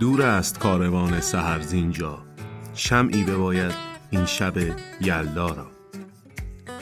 [0.00, 2.18] دور است کاروان سهر زینجا
[2.74, 3.72] شمعی بباید
[4.10, 4.54] این شب
[5.00, 5.66] یلدا را.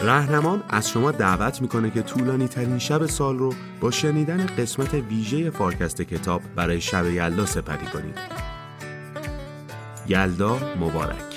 [0.01, 5.51] رهنمان از شما دعوت می‌کنه که طولانی ترین شب سال رو با شنیدن قسمت ویژه
[5.51, 8.19] فارکست کتاب برای شب یلدا سپری کنید.
[10.09, 11.28] یلدا مبارک.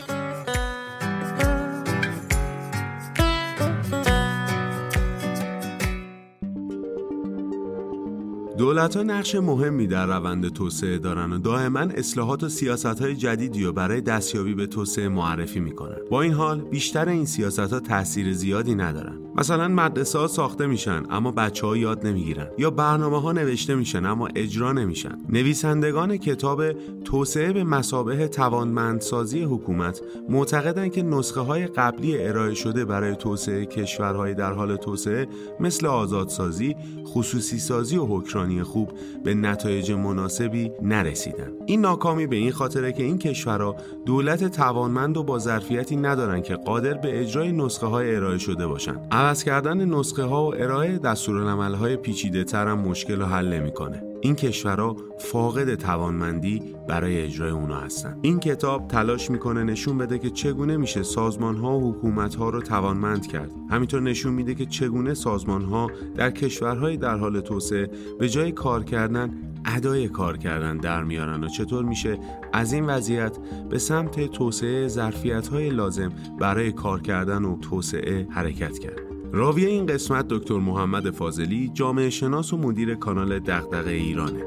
[8.71, 13.63] دولت ها نقش مهمی در روند توسعه دارن و دائما اصلاحات و سیاست های جدیدی
[13.63, 15.97] رو برای دستیابی به توسعه معرفی می‌کنن.
[16.11, 19.17] با این حال بیشتر این سیاست ها تاثیر زیادی ندارن.
[19.35, 22.47] مثلا مدرسه ها ساخته میشن اما بچه ها یاد نمی‌گیرن.
[22.57, 25.17] یا برنامه ها نوشته میشن اما اجرا نمیشن.
[25.29, 26.71] نویسندگان کتاب
[27.03, 34.33] توسعه به مسابه توانمندسازی حکومت معتقدن که نسخه های قبلی ارائه شده برای توسعه کشورهای
[34.33, 35.27] در حال توسعه
[35.59, 38.91] مثل آزادسازی خصوصی سازی و حکمرانی خوب
[39.23, 41.51] به نتایج مناسبی نرسیدن.
[41.65, 46.55] این ناکامی به این خاطره که این کشورها دولت توانمند و با ظرفیتی ندارن که
[46.55, 48.99] قادر به اجرای نسخه های ارائه شده باشن.
[49.21, 54.03] عوض کردن نسخه ها و ارائه دستورالعمل های پیچیده تر مشکل رو حل نمی‌کنه.
[54.21, 58.19] این کشورها فاقد توانمندی برای اجرای اونا هستن.
[58.21, 62.61] این کتاب تلاش می‌کنه نشون بده که چگونه میشه سازمان ها و حکومت ها رو
[62.61, 63.51] توانمند کرد.
[63.69, 68.83] همینطور نشون میده که چگونه سازمان ها در کشورهای در حال توسعه به جای کار
[68.83, 69.33] کردن
[69.65, 72.19] ادای کار کردن در میارن و چطور میشه
[72.53, 73.37] از این وضعیت
[73.69, 79.10] به سمت توسعه ظرفیت های لازم برای کار کردن و توسعه حرکت کرد.
[79.33, 84.43] راوی این قسمت دکتر محمد فاضلی جامعه شناس و مدیر کانال دغدغه ایرانه.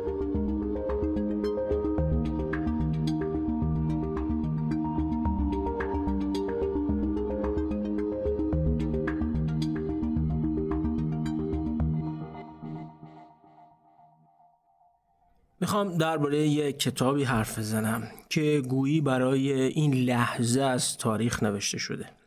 [15.60, 22.23] می‌خوام درباره یک کتابی حرف بزنم که گویی برای این لحظه از تاریخ نوشته شده.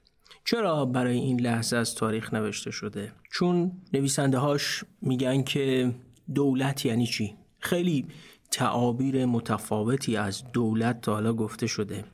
[0.49, 5.95] چرا برای این لحظه از تاریخ نوشته شده؟ چون نویسنده هاش میگن که
[6.35, 8.07] دولت یعنی چی؟ خیلی
[8.51, 12.05] تعابیر متفاوتی از دولت تا حالا گفته شده.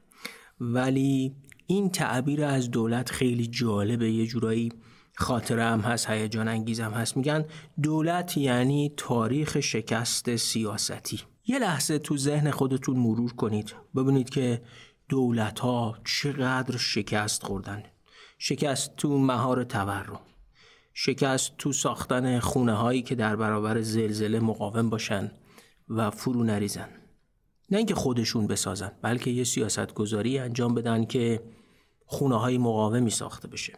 [0.59, 1.35] ولی
[1.67, 4.11] این تعبیر از دولت خیلی جالبه.
[4.11, 4.71] یه جورایی
[5.15, 7.17] خاطره هم هست هیجان انگیزم هست.
[7.17, 7.45] میگن
[7.81, 11.19] دولت یعنی تاریخ شکست سیاستی.
[11.45, 13.75] یه لحظه تو ذهن خودتون مرور کنید.
[13.95, 14.61] ببینید که
[15.09, 17.83] دولت ها چقدر شکست خوردن.
[18.45, 20.19] شکست تو مهار تورم.
[20.93, 25.31] شکست تو ساختن خونه هایی که در برابر زلزله مقاوم باشن
[25.89, 26.89] و فرو نریزن.
[27.71, 31.43] نه اینکه خودشون بسازن بلکه یه سیاست گذاری انجام بدن که
[32.05, 33.73] خونه های مقاومی ساخته بشه.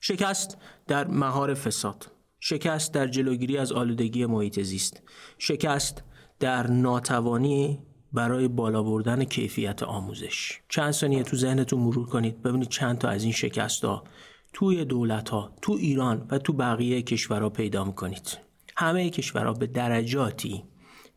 [0.00, 0.56] شکست
[0.86, 2.10] در مهار فساد.
[2.40, 5.02] شکست در جلوگیری از آلودگی محیط زیست.
[5.38, 6.02] شکست
[6.40, 7.78] در ناتوانی
[8.12, 10.60] برای بالا بردن کیفیت آموزش.
[10.68, 14.04] چند ثانیه تو ذهنتون مرور کنید ببینید چند تا از این شکست ها
[14.52, 18.38] توی دولت ها تو ایران و تو بقیه کشورها پیدا می‌کنید.
[18.76, 20.64] همه کشورها به درجاتی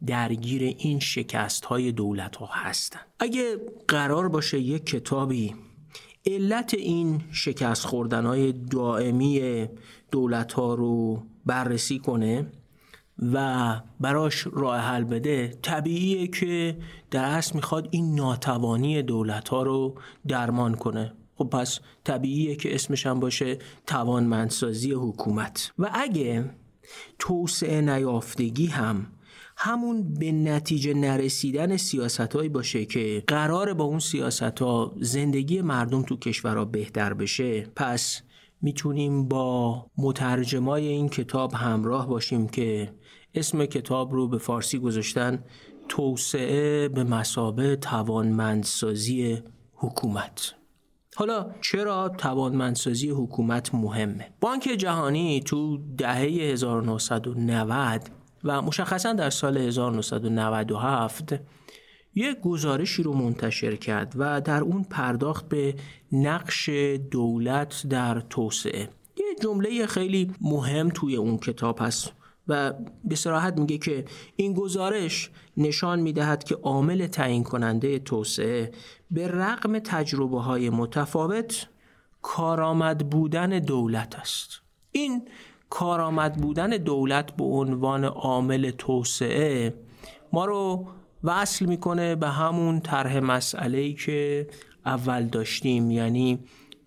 [0.07, 2.99] درگیر این شکست های دولت ها هستن.
[3.19, 5.55] اگه قرار باشه یک کتابی
[6.25, 9.67] علت این شکست خوردن های دائمی
[10.11, 12.45] دولت ها رو بررسی کنه
[13.21, 16.77] و براش راه حل بده طبیعیه که
[17.11, 19.95] در اصل می‌خواد این ناتوانی دولت ها رو
[20.27, 21.13] درمان کنه.
[21.35, 25.71] خب پس طبیعیه که اسمش هم باشه توانمندسازی حکومت.
[25.79, 26.49] و اگه
[27.19, 29.07] توسعه نیافتگی هم
[29.57, 36.01] همون به نتیجه نرسیدن سیاست هایی باشه که قرار با اون سیاست ها زندگی مردم
[36.01, 38.21] تو کشورها بهتر بشه پس
[38.61, 42.93] می‌تونیم با مترجمای این کتاب همراه باشیم که
[43.35, 45.43] اسم کتاب رو به فارسی گذاشتن
[45.89, 49.43] توسعه به مسابه توانمندسازی
[49.73, 50.53] حکومت.
[51.15, 58.09] حالا چرا توانمندسازی حکومت مهمه؟ بانک جهانی تو دهه 1990
[58.43, 61.33] و مشخصا در سال 1997
[62.15, 65.75] یک گزارشی رو منتشر کرد و در اون پرداخت به
[66.11, 66.69] نقش
[67.11, 68.89] دولت در توسعه.
[69.17, 72.13] یه جمله خیلی مهم توی اون کتاب هست.
[72.47, 72.73] و
[73.03, 74.05] به صراحت میگه که
[74.35, 78.71] این گزارش نشان می‌دهد که عامل تعیین کننده توسعه
[79.11, 81.67] به رغم تجربه های متفاوت
[82.21, 84.61] کارآمد بودن دولت است.
[84.91, 85.27] این
[85.69, 89.73] کارآمد بودن دولت به عنوان عامل توسعه
[90.33, 90.87] ما رو
[91.23, 94.47] وصل می‌کنه به همون طرح مسئله که
[94.85, 96.39] اول داشتیم یعنی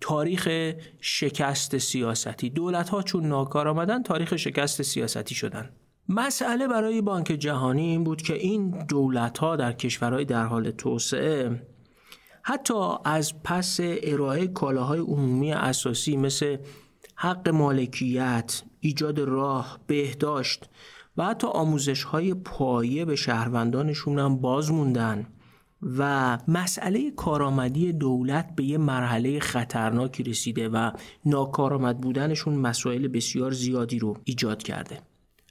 [0.07, 2.49] تاریخ شکست سیاستی.
[2.49, 5.69] دولت ها چون ناکار آمدن تاریخ شکست سیاستی شدن.
[6.09, 11.61] مسئله برای بانک جهانی این بود که این دولت ها در کشورهای در حال توسعه
[12.41, 12.73] حتی
[13.05, 16.57] از پس ارائه کالاهای عمومی اساسی مثل
[17.15, 20.69] حق مالکیت، ایجاد راه، بهداشت
[21.17, 25.27] و حتی آموزش های پایه به شهروندانشون هم باز موندن.
[25.85, 30.91] و مسئله کارآمدی دولت به یه مرحله خطرناکی رسیده و
[31.25, 34.99] ناکارآمد بودنشون مسائل بسیار زیادی رو ایجاد کرده.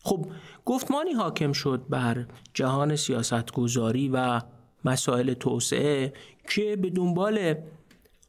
[0.02, 0.26] خب
[0.64, 4.40] گفتمانی حاکم شد بر جهان سیاستگذاری و
[4.84, 6.12] مسائل توسعه
[6.48, 7.54] که به دنبال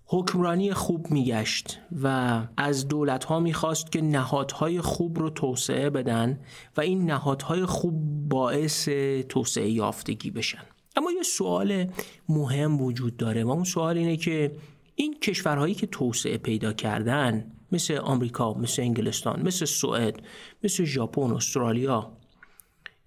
[0.06, 6.40] حکمرانی خوب میگشت و از دولت ها می‌خواست که نهادهای خوب رو توسعه بدن
[6.78, 8.90] و این نهادهای خوب باعث
[9.30, 10.75] توسعه یافتگی بشن.
[10.96, 11.88] اما یه سوال
[12.30, 14.52] مهم وجود داره و اون سوال اینه که
[14.96, 20.22] این کشورهایی که توسعه پیدا کردن مثل آمریکا، مثل انگلستان، مثل سوئد،
[20.64, 22.18] مثل ژاپن، استرالیا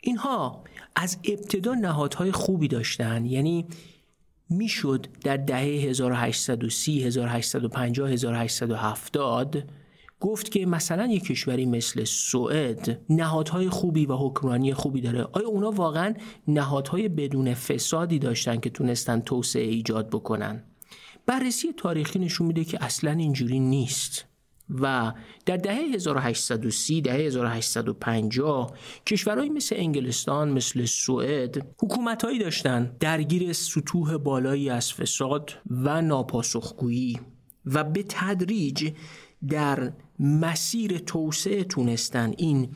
[0.03, 0.65] اینها
[0.97, 3.25] از ابتدا نهادهای خوبی داشتن.
[3.25, 3.67] یعنی
[4.51, 9.65] می‌شد در دهه 1830 1850 1870
[10.21, 15.29] گفت که مثلا یک کشوری مثل سوئد نهادهای خوبی و حکمرانی خوبی داره.
[15.33, 16.15] آیا اونا واقعا
[16.49, 20.65] نهادهای بدون فسادی داشتن که تونستن توسعه ایجاد بکنن؟
[21.27, 24.25] بررسی تاریخی نشون میده که اصلا اینجوری نیست.
[24.71, 25.13] و
[25.47, 28.73] در دهه 1830 دهه 1850
[29.07, 37.21] کشورهایی مثل انگلستان مثل سوئد حکومتهایی داشتن درگیر سطوح بالایی از فساد و ناپاسخگویی
[37.67, 38.93] و به تدریج
[39.49, 42.69] در مسیر توسعه تونستن این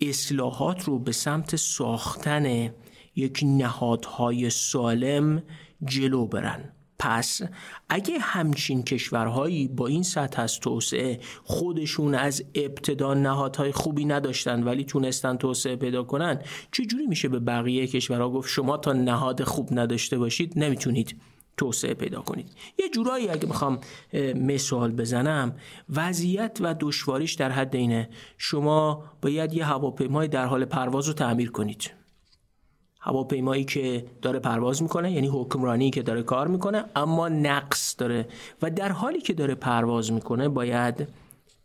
[0.00, 2.74] اصلاحات رو به سمت ساختن
[3.16, 5.42] یک نهادهای سالم
[5.84, 6.72] جلو برن.
[7.02, 7.42] پس
[7.88, 14.84] اگه همچین کشورهایی با این سطح از توسعه خودشون از ابتدا نهادهای خوبی نداشتن ولی
[14.84, 16.42] تونستن توسعه پیدا کنن
[16.72, 21.20] چجوری میشه به بقیه کشورها گفت شما تا نهاد خوب نداشته باشید نمی‌تونید؟
[21.56, 22.52] توسعه پیدا کنید.
[22.78, 23.78] یه جورایی اگه می‌خوام
[24.34, 25.56] مثال بزنم
[25.88, 28.08] وضعیت و دشواریش در حد اینه.
[28.38, 31.90] شما باید یه هواپیمای در حال پرواز رو تعمیر کنید.
[33.00, 38.28] هواپیمایی که داره پرواز می‌کنه یعنی حکمرانی که داره کار می‌کنه اما نقص داره.
[38.62, 41.08] و در حالی که داره پرواز می‌کنه باید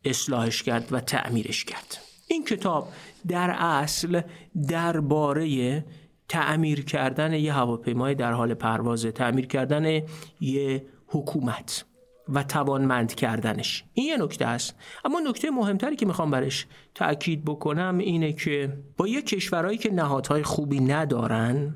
[0.06, 1.98] اصلاحش کرد و تعمیرش کرد.
[2.28, 2.88] این کتاب
[3.28, 4.22] در اصل
[4.68, 5.86] درباره
[6.30, 10.01] تعمیر کردن یه هواپیمای در حال پرواز تعمیر کردن
[10.39, 11.86] یه حکومت
[12.30, 13.83] و توانمند کردنش.
[13.94, 14.75] این یه نکته است.
[15.06, 20.44] اما نکته مهمتری که می‌خوام برش تاکید بکنم اینه که با یه کشورهایی که نهادهای
[20.44, 21.75] خوبی ندارن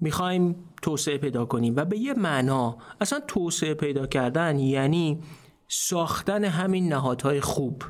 [0.00, 5.20] می‌خوایم توسعه پیدا کنیم و به یه معنا اصلا توسعه پیدا کردن یعنی
[5.68, 7.82] ساختن همین نهادهای خوب.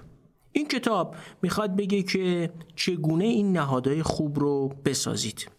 [0.53, 5.51] این کتاب می‌خواد بگه که چگونه این نهادهای خوب رو بسازید.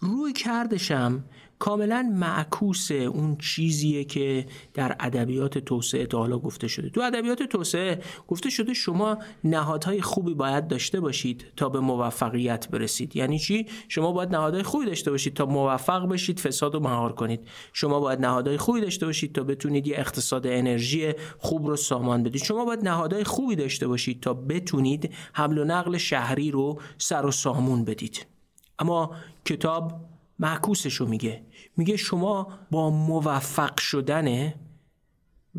[0.00, 1.24] روی کردشم
[1.62, 6.90] کاملا معکوس اون چیزیه که در ادبیات توسعه تا حالا گفته شده.
[6.90, 13.16] تو ادبیات توسعه گفته شده شما نهادهای خوبی باید داشته باشید تا به موفقیت برسید.
[13.16, 17.40] یعنی چی؟ شما باید نهادهای خوبی داشته باشید تا موفق بشید فساد رو مهار کنید.
[17.72, 22.42] شما باید نهادهای خوبی داشته باشید تا بتونید یه اقتصاد انرژی خوب رو سامان بدید.
[22.42, 27.30] شما باید نهادهای خوبی داشته باشید تا بتونید حمل و نقل شهری رو سر و
[27.30, 28.26] سامون بدید.
[28.78, 29.10] اما
[29.44, 31.42] کتاب معکوسش رو میگه.
[31.76, 34.54] میگه شما با موفق شدنه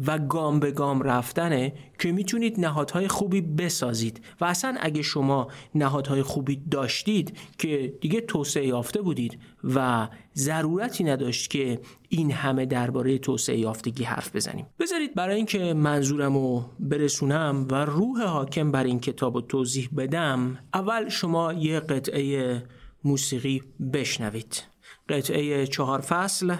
[0.08, 4.22] و گام به گام رفتنه که می‌تونید نهادهای خوبی بسازید.
[4.42, 11.50] و اصلا اگه شما نهادهای خوبی داشتید که دیگه توسعه یافته بودید و ضرورتی نداشت
[11.50, 14.66] که این همه درباره توسعه یافتگی حرف بزنیم.
[14.80, 20.58] بذارید برای اینکه منظورم رو برسونم و روح حاکم بر این کتاب رو توضیح بدم
[20.74, 22.64] اول شما یه قطعه
[23.04, 24.64] موسیقی بشنوید.
[25.10, 26.56] قطعه چهار فصل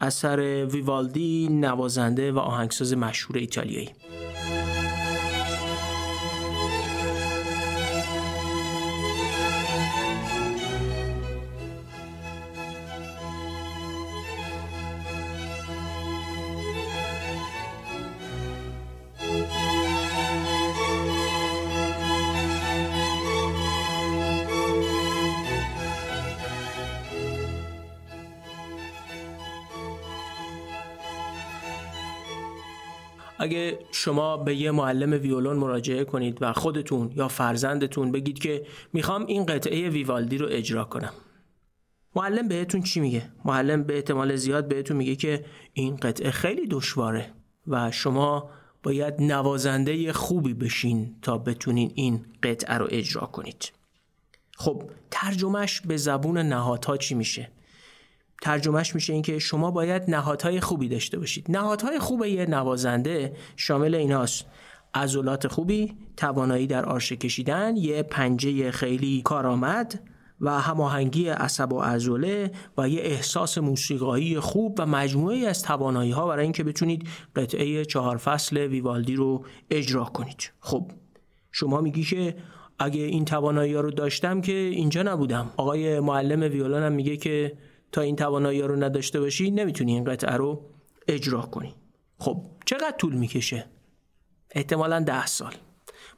[0.00, 3.90] اثر ویوالدی نوازنده و آهنگساز مشهور ایتالیایی.
[33.44, 39.26] اگه شما به یه معلم ویولون مراجعه کنید و خودتون یا فرزندتون بگید که می‌خوام
[39.26, 41.12] این قطعه ویوالدی رو اجرا کنم
[42.16, 47.32] معلم بهتون چی میگه؟ معلم به احتمال زیاد بهتون میگه که این قطعه خیلی دشواره
[47.66, 48.50] و شما
[48.82, 53.72] باید نوازنده خوبی بشین تا بتونین این قطعه رو اجرا کنید
[54.56, 57.50] خب ترجمهش به زبون نهادها چی میشه؟
[58.44, 61.46] ترجمهش میشه اینکه شما باید نهادهای خوبی داشته باشید.
[61.48, 64.44] نهادهای خوب یه نوازنده شامل ایناست
[64.94, 70.00] عضلات خوبی توانایی در آرشه کشیدن یه پنجه خیلی کارآمد
[70.40, 76.26] و هماهنگی عصب و عضله و یه احساس موسیقایی خوب و مجموعه از توانایی ها
[76.26, 80.52] برای اینکه بتونید قطعه چهار فصل ویوالدی رو اجرا کنید.
[80.60, 80.90] خب
[81.52, 82.36] شما میگی که
[82.78, 85.50] اگه این توانایی ها رو داشتم که اینجا نبودم.
[85.56, 87.52] آقای معلم ویولونم میگه که
[87.94, 90.62] تا این توانایی رو نداشته باشی نمی‌تونی این قطعه رو
[91.08, 91.74] اجرا کنی.
[92.18, 93.66] خب چقدر طول می‌کشه؟
[94.50, 95.54] احتمالا ده سال.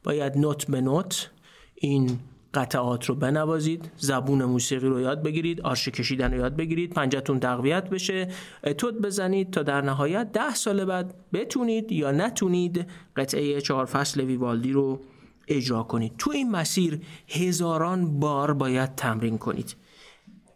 [0.05, 1.31] باید نوت به نوت
[1.75, 2.19] این
[2.55, 7.91] قطعات رو بنوازید زبون موسیقی رو یاد بگیرید آرشه کشیدن رو یاد بگیرید پنجتون تقویت
[7.91, 8.29] بشه
[8.65, 14.73] اتود بزنید تا در نهایت ده سال بعد بتونید یا نتونید قطعه چهار فصل ویوالدی
[14.73, 15.01] رو
[15.49, 16.17] اجرا کنید.
[16.19, 19.77] تو این مسیر هزاران بار باید تمرین کنید.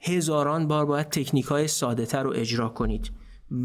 [0.00, 3.12] هزاران بار باید تکنیک های ساده تر رو اجرا کنید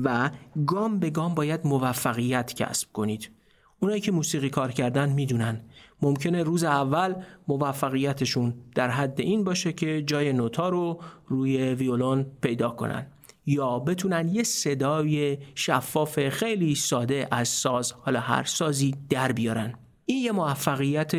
[0.03, 0.31] و
[0.67, 3.31] گام به گام باید موفقیت کسب کنید.
[3.79, 5.61] اونایی که موسیقی کار کردن می‌دونن.
[6.01, 7.15] ممکنه روز اول
[7.47, 13.07] موفقیتشون در حد این باشه که جای نوتا رو روی ویولون پیدا کنن
[13.45, 19.73] یا بتونن یه صدای شفاف خیلی ساده از ساز حالا هر سازی در بیارن.
[20.05, 21.11] این یه موفقیت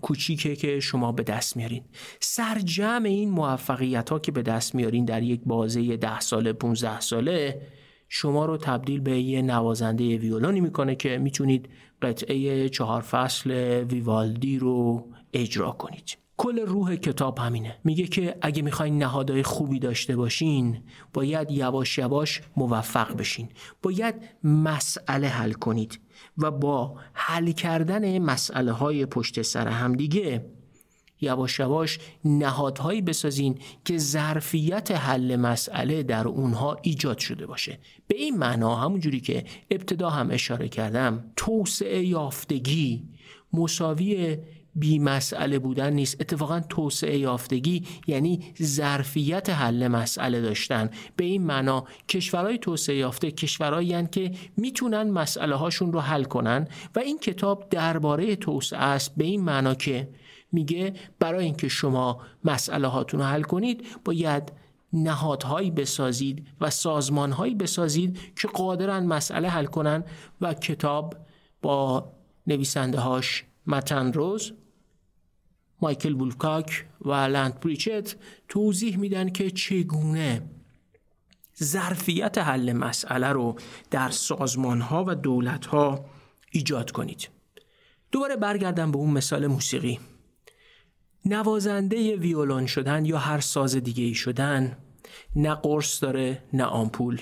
[0.00, 1.84] کوچیکه که شما به دست میارین.
[2.20, 7.62] سرجم این موفقیت ها که به دست میارین در یک بازه ده ساله 15 ساله
[8.08, 11.68] شما رو تبدیل به یه نوازنده ویولونی می‌کنه که می‌تونید
[12.02, 13.50] قطعه چهار فصل
[13.90, 16.18] ویوالدی رو اجرا کنید.
[16.36, 17.76] کل روح کتاب همینه.
[17.84, 20.82] میگه که اگه می‌خواین نهادهای خوبی داشته باشین
[21.12, 23.48] باید یواش یواش موفق بشین.
[23.82, 26.00] باید مسئله حل کنید.
[26.38, 30.44] و با حل کردن مسئله های پشت سر هم دیگه
[31.20, 37.78] یواش یواش نهادهایی بسازین که ظرفیت حل مسئله در اونها ایجاد شده باشه.
[38.06, 43.08] به این معنا همونجوری که ابتدا هم اشاره کردم توسعه یافتگی
[43.52, 44.38] مساوی
[44.74, 46.20] بی مسئله بودن نیست.
[46.20, 50.90] اتفاقا توسعه یافتگی یعنی ظرفیت حل مسئله داشتن.
[51.16, 56.98] به این معنا کشورهای توسعه یافته کشورهایی که می‌تونن مسئله هاشون رو حل کنن و
[56.98, 60.08] این کتاب درباره توسعه است به این معنا که
[60.52, 64.52] میگه برای اینکه شما مسئله هاتون رو حل کنید باید
[64.92, 70.04] نهادهایی بسازید و سازمانهایی بسازید که قادرن مسئله حل کنن.
[70.40, 71.16] و کتاب
[71.62, 72.12] با
[72.46, 74.52] نویسنده هاش متن روز
[75.82, 78.14] مایکل بولکاک و لند پریچت
[78.48, 80.42] توضیح میدن که چگونه
[81.62, 83.56] ظرفیت حل مسئله رو
[83.90, 86.04] در سازمان ها و دولت ها
[86.52, 87.28] ایجاد کنید.
[88.12, 90.00] دوباره برگردم به اون مثال موسیقی.
[91.24, 94.76] نوازنده ویولون شدن یا هر ساز دیگه ای شدن
[95.36, 97.20] نه قرص داره نه آمپول.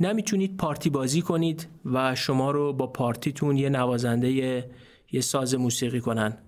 [0.00, 4.32] نمی‌تونید پارتی بازی کنید و شما رو با پارتیتون یه نوازنده
[5.12, 6.38] یه ساز موسیقی کنن.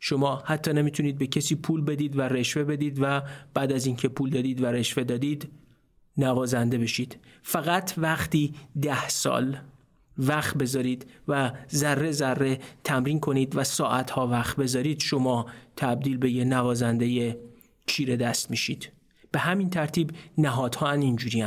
[0.00, 3.22] شما حتی نمی‌تونید به کسی پول بدید و رشوه بدید و
[3.54, 5.48] بعد از اینکه پول دادید و رشوه دادید
[6.16, 7.18] نوازنده بشید.
[7.42, 9.56] فقط وقتی ده سال
[10.18, 15.46] وقت بذارید و ذره ذره تمرین کنید و ساعتها وقت بذارید شما
[15.76, 17.38] تبدیل به یه نوازنده
[17.86, 18.92] چیره دست میشید.
[19.32, 21.42] به همین ترتیب نهادها اینجوری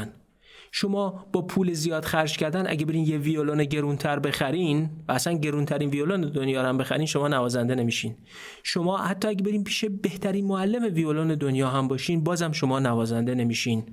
[0.80, 5.90] شما با پول زیاد خرج کردن اگه برین یه ویولون گرونتر بخرین و اصلا گرونترین
[5.90, 8.16] ویولون دنیا رو بخرین شما نوازنده نمیشین.
[8.64, 13.84] شما حتی اگه برین پیش بهترین معلم ویولون دنیا هم باشین بازم شما نوازنده نمیشین.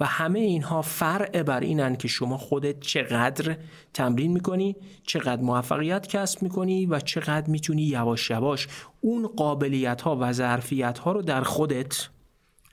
[0.00, 3.56] و همه اینها فرع بر اینن که شما خودت چقدر
[3.94, 8.68] تمرین می‌کنی چقدر موفقیت کسب می‌کنی و چقدر می‌تونی یواش یواش
[9.00, 12.08] اون قابلیت ها و ظرفیت ها رو در خودت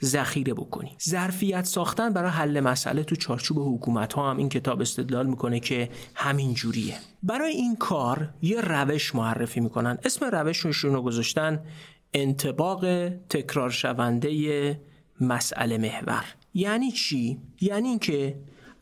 [0.03, 0.97] ذخیره بکنی.
[1.09, 5.89] ظرفیت ساختن برای حل مسئله تو چارچوب حکومت ها هم این کتاب استدلال می‌کنه که
[6.15, 6.95] همین جوریه.
[7.23, 9.97] برای این کار یه روش معرفی می‌کنن.
[10.03, 11.63] اسم روششون رو گذاشتن
[12.13, 14.81] انتباق تکرار شونده
[15.21, 16.25] مسئله محور.
[16.53, 18.35] یعنی چی؟ یعنی اینکه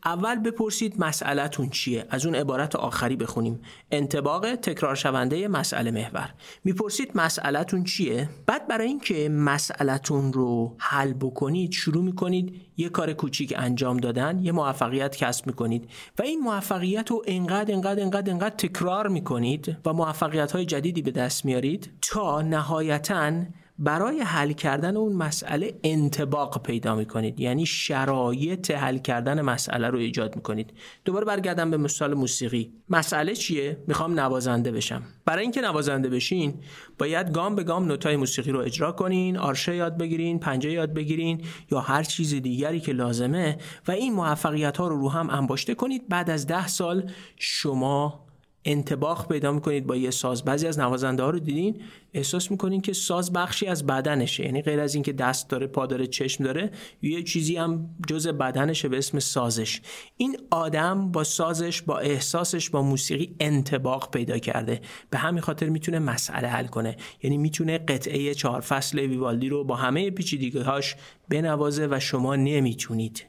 [0.06, 3.60] اول بپرسید مسئلهتون چیه؟ از اون عبارت آخری بخونیم.
[3.90, 6.34] انتباق تکرار شونده مسئله محور.
[6.64, 13.54] می‌پرسید مسئلهتون چیه؟ بعد برای اینکه مسئلهتون رو حل بکنید شروع می‌کنید یه کار کوچیک
[13.56, 19.08] انجام دادن یه موفقیت کسب می‌کنید و این موفقیت رو انقدر انقدر انقدر انقدر تکرار
[19.08, 23.32] می‌کنید و موفقیت های جدیدی به دست میارید تا نهایتا
[23.78, 27.40] برای حل کردن اون مسئله انتباق پیدا می‌کنید.
[27.40, 30.72] یعنی شرایط حل کردن مسئله رو ایجاد می‌کنید.
[31.04, 32.72] دوباره برگردم به مثال موسیقی.
[32.90, 35.02] مسئله چیه؟ می‌خوام نوازنده بشم.
[35.24, 36.54] برای اینکه نوازنده بشین
[36.98, 41.40] باید گام به گام نوتای موسیقی رو اجرا کنین آرشه یاد بگیرین پنجه یاد بگیرین
[41.70, 46.08] یا هر چیز دیگری که لازمه و این موفقیت ها رو رو هم انباشته کنید.
[46.08, 48.25] بعد از ده سال شما
[48.66, 50.44] انتباخ پیدا می‌کنید با یه ساز.
[50.44, 51.82] بعضی از نوازنده ها رو دیدین؟
[52.14, 54.44] احساس می‌کنین که ساز بخشی از بدنشه.
[54.44, 56.70] یعنی غیر از اینکه دست داره پا داره چشم داره
[57.02, 59.80] یه چیزی هم جز بدنشه به اسم سازش.
[60.16, 64.80] این آدم با سازش با احساسش با موسیقی انتباق پیدا کرده.
[65.10, 66.96] به همین خاطر می‌تونه مسئله حل کنه.
[67.22, 70.96] یعنی می‌تونه قطعه چهار فصل ویوالدی رو با همه پیچیدگی هاش
[71.28, 73.26] بنوازه و شما نمی‌تونید.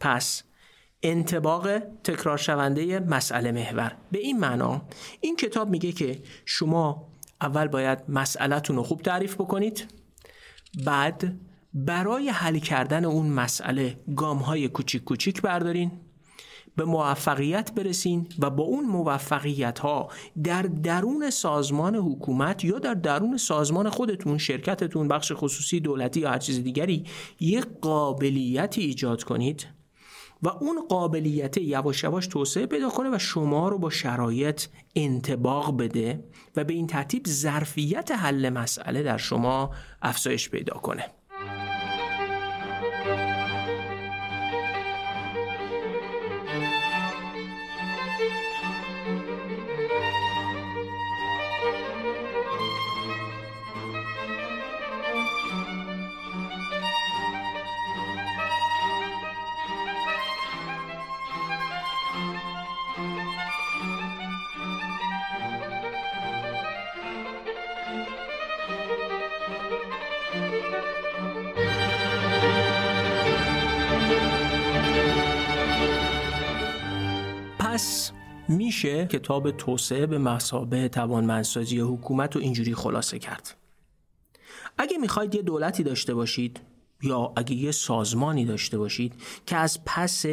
[0.00, 0.42] پس
[1.02, 3.96] انتباق تکرار شونده مسئله محور.
[4.12, 4.82] به این معنا
[5.20, 7.06] این کتاب میگه که شما
[7.40, 9.86] اول باید مسئلهتون رو خوب تعریف بکنید
[10.84, 11.36] بعد
[11.74, 15.92] برای حل کردن اون مسئله گام های کوچیک کوچیک بردارین
[16.76, 20.08] به موفقیت برسین و با اون موفقیت ها
[20.44, 26.38] در درون سازمان حکومت یا در درون سازمان خودتون شرکتتون بخش خصوصی دولتی یا هر
[26.38, 27.04] چیز دیگری
[27.40, 29.79] یک قابلیتی ایجاد کنید.
[30.42, 34.66] و اون قابلیت یواش یواش توسعه پیدا کنه و شما رو با شرایط
[34.96, 36.24] انتباق بده
[36.56, 39.70] و به این ترتیب ظرفیت حل مسئله در شما
[40.02, 41.04] افزایش پیدا کنه.
[79.10, 83.56] کتاب توسعه به مسابه توانمندسازی حکومت رو اینجوری خلاصه کرد.
[84.78, 86.60] اگه می‌خواید یه دولتی داشته باشید
[87.02, 89.14] یا اگه یه سازمانی داشته باشید
[89.46, 90.26] که از پس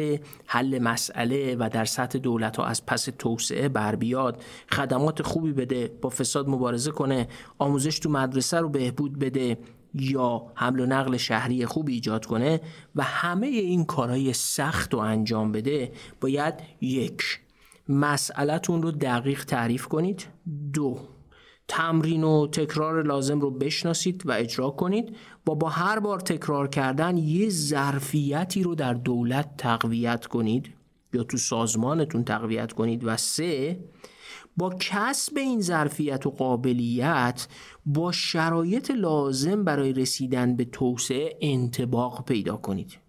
[0.46, 5.92] حل مسئله و در سطح دولت ها از پس توسعه بر بیاد خدمات خوبی بده
[6.02, 9.58] با فساد مبارزه کنه آموزش تو مدرسه رو بهبود بده
[9.94, 12.60] یا حمل و نقل شهری خوبی ایجاد کنه
[12.96, 17.40] و همه این کارهای سخت و انجام بده باید یک
[17.88, 20.26] مسئلهتون رو دقیق تعریف کنید.
[20.72, 20.98] دو
[21.68, 25.16] تمرین و تکرار لازم رو بشناسید و اجرا کنید.
[25.48, 30.74] و با هر بار تکرار کردن یه ظرفیتی رو در دولت تقویت کنید
[31.12, 33.04] یا تو سازمانتون تقویت کنید.
[33.04, 33.78] و سه
[34.56, 37.46] با کسب این ظرفیت و قابلیت
[37.86, 43.07] با شرایط لازم برای رسیدن به توسعه انتباق پیدا کنید.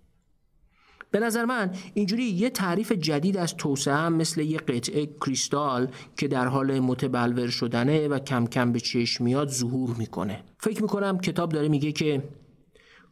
[1.12, 6.28] به نظر من اینجوری یه تعریف جدید از توسعه هم مثل یه قطعه کریستال که
[6.28, 10.44] در حال متبلور شدنه و کم کم به چشم میاد ظهور می‌کنه.
[10.58, 12.24] فکر می‌کنم کتاب داره میگه که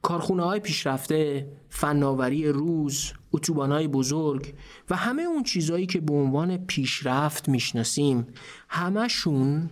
[0.02, 4.54] کارخونه های پیشرفته، فناوری روز، اتوبان های بزرگ
[4.90, 8.28] و همه اون چیزهایی که به عنوان پیشرفت می‌شناسیم
[8.70, 9.70] همشون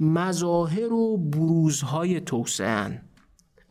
[0.00, 3.02] مظاهر و بروزهای توسعه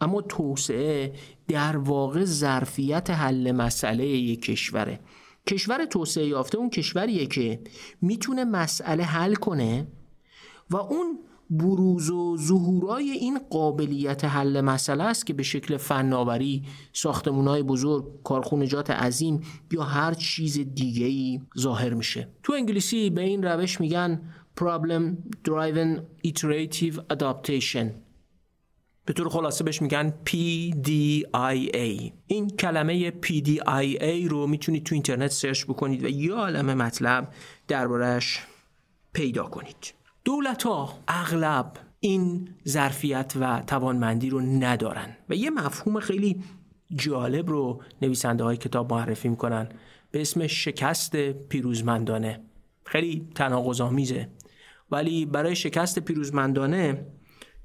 [0.01, 1.13] اما توسعه
[1.47, 4.99] در واقع ظرفیت حل مسئله یک کشوره.
[5.47, 7.59] کشور توسعه یافته اون کشوریه که
[8.01, 9.87] می‌تونه مسئله حل کنه
[10.69, 17.63] و اون بروز و ظهورای این قابلیت حل مسئله است که به شکل فناوری ساختمونای
[17.63, 22.27] بزرگ کارخونجات عظیم یا هر چیز دیگه ای ظاهر میشه.
[22.43, 24.21] تو انگلیسی به این روش میگن
[24.59, 25.03] Problem
[25.47, 28.10] Driven Iterative Adaptation.
[29.05, 36.03] به طور خلاصه بهش میگن PDIA این کلمه PDIA رو می‌تونید تو اینترنت سرچ بکنید
[36.03, 37.33] و یه عالم مطلب
[37.67, 38.39] دربارش
[39.13, 39.93] پیدا کنید.
[40.25, 46.43] دولت ها اغلب این ظرفیت و توانمندی رو ندارن و یه مفهوم خیلی
[46.95, 49.69] جالب رو نویسنده های کتاب معرفی می‌کنن
[50.11, 52.39] به اسم شکست پیروزمندانه.
[52.85, 54.29] خیلی تناقض آمیزه
[54.91, 57.05] ولی برای شکست پیروزمندانه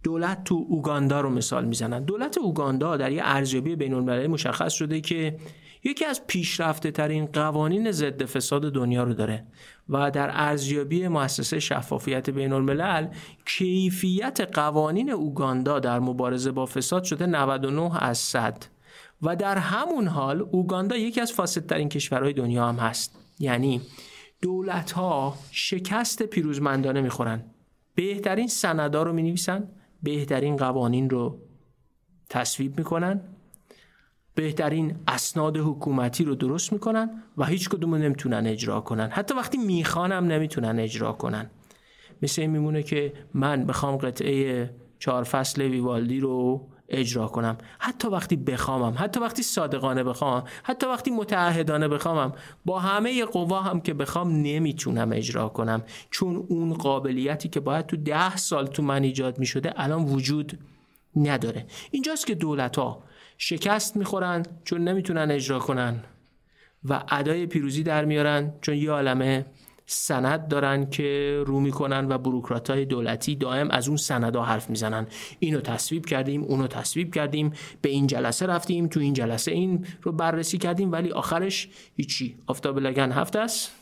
[0.02, 2.04] دولت تو اوگاندا رو مثال می‌زنن.
[2.04, 5.36] دولت اوگاندا در یه ارزیابی بین المللی مشخص شده که
[5.84, 9.46] یکی از پیشرفته ترین قوانین ضد فساد دنیا رو داره
[9.88, 13.06] و در ارزیابی مؤسسه شفافیت بین الملل
[13.44, 18.66] کیفیت قوانین اوگاندا در مبارزه با فساد شده 99 از 100
[19.22, 23.18] و در همون حال اوگاندا یکی از فاسدترین کشورهای دنیا هم هست.
[23.38, 23.80] یعنی
[24.42, 27.44] دولت ها شکست پیروزمندانه می‌خورن.
[27.94, 29.22] بهترین سندا رو می
[30.06, 31.38] بهترین قوانین رو
[32.28, 33.20] تصویب می‌کنن
[34.34, 39.08] بهترین اسناد حکومتی رو درست می‌کنن و هیچ کدوم نمی‌تونن اجرا کنن.
[39.10, 41.50] حتی وقتی می‌خوانم نمی‌تونن اجرا کنن.
[42.22, 47.58] مثل این میمونه که من بخوام قطعه چهار فصل ویوالدی رو اجرا کنم.
[47.78, 52.32] حتی وقتی بخوامم حتی وقتی صادقانه بخوام حتی وقتی متعهدانه بخوامم
[52.64, 55.82] با همه قوا هم که بخوام نمی‌تونم اجرا کنم.
[56.10, 60.58] چون اون قابلیتی که باید تو ده سال تو من ایجاد می‌شده الان وجود
[61.16, 61.66] نداره.
[61.90, 63.02] اینجاست که دولت ها
[63.38, 66.04] شکست می‌خورن چون نمی‌تونن اجرا کنن
[66.88, 69.46] و ادای پیروزی در میارن چون یه عالمه
[69.86, 75.06] سند دارن که رو می‌کنن و بروکرات های دولتی دائم از اون سندها حرف می‌زنن.
[75.38, 80.12] اینو تصویب کردیم اونو تصویب کردیم به این جلسه رفتیم تو این جلسه این رو
[80.12, 82.36] بررسی کردیم ولی آخرش هیچی.
[82.46, 83.72] آفتابه لگن هفت دست.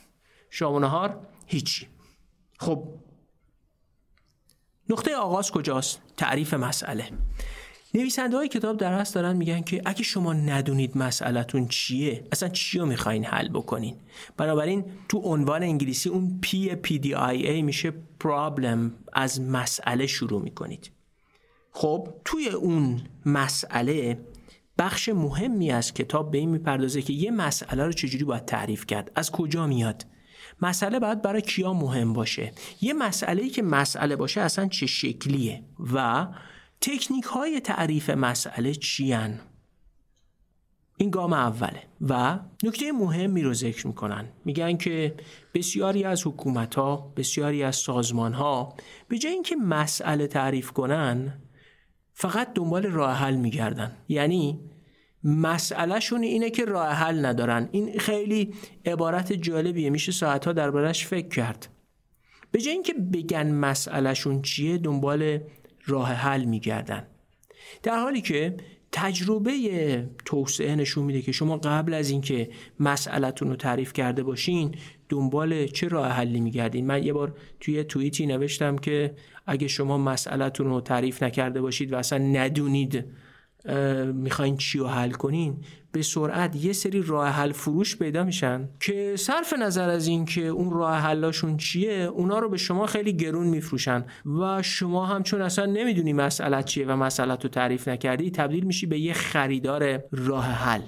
[0.51, 1.87] شام و نهار هیچی.
[2.59, 2.89] خب.
[4.89, 7.09] نقطه آغاز کجاست؟ تعریف مسئله.
[7.95, 12.79] نویسنده های کتاب در اصل دارن میگن که اگه شما ندونید مسئلهتون چیه اصلا چی
[12.79, 13.97] رو می‌خواین حل بکنین؟
[14.37, 20.91] بنابراین تو عنوان انگلیسی اون P PDIA میشه problem از مسئله شروع می‌کنید.
[21.71, 24.19] خب توی اون مسئله
[24.79, 29.11] بخش مهمی از کتاب به این می‌پردازه که یه مسئله رو چجوری باید تعریف کرد
[29.15, 30.07] از کجا میاد؟
[30.63, 35.63] مسئله باید برای کیا مهم باشه؟ یه مسئله ای که مسئله باشه اصلا چه شکلیه؟
[35.95, 36.27] و
[36.85, 39.41] تکنیک های تعریف مسئله چیان؟
[40.97, 44.29] این گام اوله و نکته مهمی رو ذکر می‌کنن.
[44.45, 45.15] میگن که
[45.55, 48.75] بسیاری از حکومت ها بسیاری از سازمان ها
[49.09, 51.43] به جای اینکه مسئله تعریف کنن
[52.13, 53.97] فقط دنبال راه حل میگردن.
[54.09, 54.61] یعنی
[55.25, 57.69] مسئلهشون اینه که راه حل ندارن.
[57.73, 58.55] این خیلی
[58.87, 59.91] عبارت جالبیه.
[59.91, 61.69] میشه ساعتها دربارش فکر کرد.
[62.51, 65.41] به جای اینکه بگن مسئلهشون چیه دنبال
[65.87, 67.07] راه حل میگردن.
[67.83, 68.57] در حالی که
[68.93, 72.49] تجربه توسعه نشون میده که شما قبل از اینکه
[72.81, 74.75] مسئلتون رو تعریف کرده باشین
[75.09, 79.15] دنبال چه راه حلی میگردین؟ من یه بار توی توییتی نوشتم که
[79.47, 83.05] اگه شما مسئلتون رو تعریف نکرده باشید و اصلا ندونید
[84.15, 85.57] می‌خواین چی رو حل کنین
[85.93, 90.71] به سرعت یه سری راه حل فروش پیدا میشن که صرف نظر از اینکه اون
[90.71, 94.05] راه حلاشون چیه اونا رو به شما خیلی گرون میفروشن
[94.41, 98.87] و شما هم چون اصلا نمی‌دونی مسئله چیه و مسئله رو تعریف نکردی تبدیل میشی
[98.87, 100.83] به یه خریدار راه حل.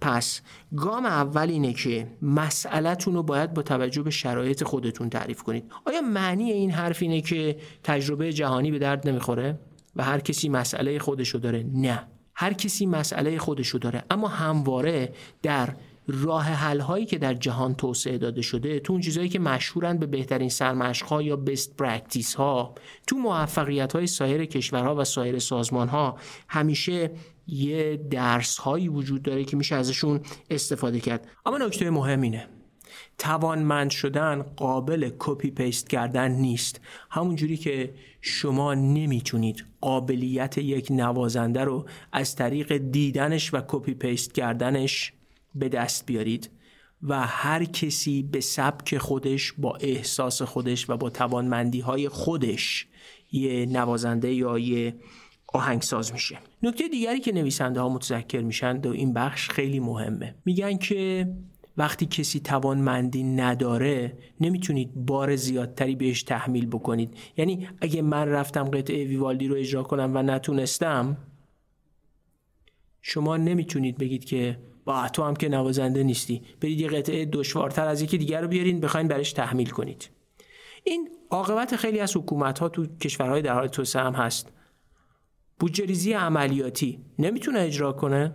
[0.00, 0.40] پس
[0.76, 5.64] گام اول اینه که مسئلهتون رو باید با توجه به شرایط خودتون تعریف کنید.
[5.84, 9.58] آیا معنی این حرف اینه که تجربه جهانی به درد نمی‌خوره؟
[9.96, 11.66] و هر کسی مسئله خودشو داره.
[11.74, 12.06] نه.
[12.34, 14.04] هر کسی مسئله خودشو داره.
[14.10, 15.76] اما همواره در
[16.12, 20.06] راه حل هایی که در جهان توسعه داده شده تو اون چیزهایی که مشهورن به
[20.06, 22.74] بهترین سرمشق ها یا best practice ها
[23.06, 26.16] تو موفقیت های سایر کشورها و سایر سازمان ها
[26.48, 27.10] همیشه
[27.46, 31.28] یه درس هایی وجود داره که میشه ازشون استفاده کرد.
[31.46, 32.46] اما نکته مهم اینه.
[33.18, 36.80] توانمند شدن قابل copy paste کردن نیست.
[37.10, 45.12] همونجوری که شما نمی‌تونید قابلیت یک نوازنده رو از طریق دیدنش و copy paste کردنش
[45.54, 46.50] به دست بیارید
[47.02, 52.86] و هر کسی به سبک خودش با احساس خودش و با توانمندی های خودش
[53.32, 54.94] یه نوازنده یا یه
[55.52, 56.38] آهنگساز میشه.
[56.62, 60.34] نکته دیگری که نویسنده ها متذکر میشن در این بخش خیلی مهمه.
[60.44, 61.28] میگن که
[61.76, 67.16] وقتی کسی توانمندی نداره نمی‌تونید بار زیادتری بهش تحمیل بکنید.
[67.36, 71.16] یعنی اگه من رفتم قطعه ویوالدی رو اجرا کنم و نتونستم
[73.02, 76.42] شما نمی‌تونید بگید که با تو هم که نوازنده نیستی.
[76.60, 80.10] برید یه قطعه دشوارتر از یکی دیگر رو بیارین بخواین برش تحمیل کنید.
[80.84, 84.52] این عاقبت خیلی از حکومت ها تو کشورهای در حال توسعه هم هست.
[85.58, 88.32] بودجه عملیاتی نمی‌تونه اجرا کنه؟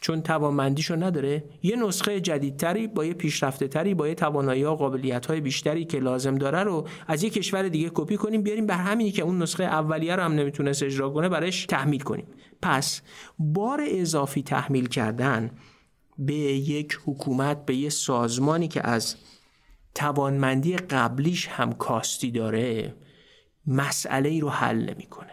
[0.00, 5.26] چون توانمندیشو نداره یه نسخه جدیدتری با یه پیشرفته تری با یه توانایی و قابلیت
[5.26, 9.10] های بیشتری که لازم داره رو از یه کشور دیگه کپی کنیم بیاریم بر همینی
[9.10, 12.26] که اون نسخه اولیه رو هم نمی‌تونست اجرا کنه برش تحمیل کنیم.
[12.62, 13.02] پس
[13.38, 15.50] بار اضافی تحمیل کردن
[16.18, 19.16] به یک حکومت به یه سازمانی که از
[19.94, 22.94] توانمندی قبلیش هم کاستی داره
[23.66, 25.30] مسئله ای رو حل نمی‌کنه.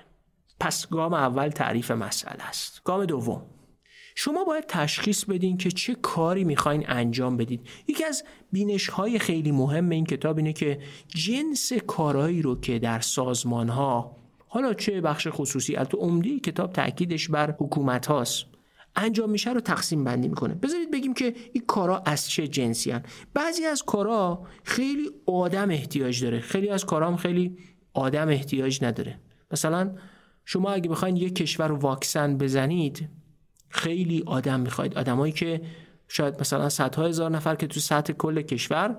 [0.60, 2.82] پس گام اول تعریف مسئله است.
[2.84, 3.46] گام دوم.
[4.20, 9.52] شما باید تشخیص بدین که چه کاری می‌خواین انجام بدید یکی از بینش های خیلی
[9.52, 15.28] مهم این کتاب اینه که جنس کارهایی رو که در سازمان ها حالا چه بخش
[15.32, 18.46] خصوصی البته عمده کتاب تاکیدش بر حکومت هاست
[18.96, 20.54] انجام میشه رو تقسیم بندی می‌کنه.
[20.54, 23.04] بذارید بگیم که این کارا از چه جنسی هن.
[23.34, 26.40] بعضی از کارا خیلی آدم احتیاج داره.
[26.40, 27.58] خیلی از کارا خیلی
[27.94, 29.20] آدم احتیاج نداره.
[29.52, 29.96] مثلا
[30.46, 33.10] شما اگه بخواید یک کشور واکسن بزنید
[33.70, 34.98] خیلی آدم می‌خواید.
[34.98, 35.62] آدمایی که
[36.08, 38.98] شاید مثلا صدها هزار نفر که تو سطح کل کشور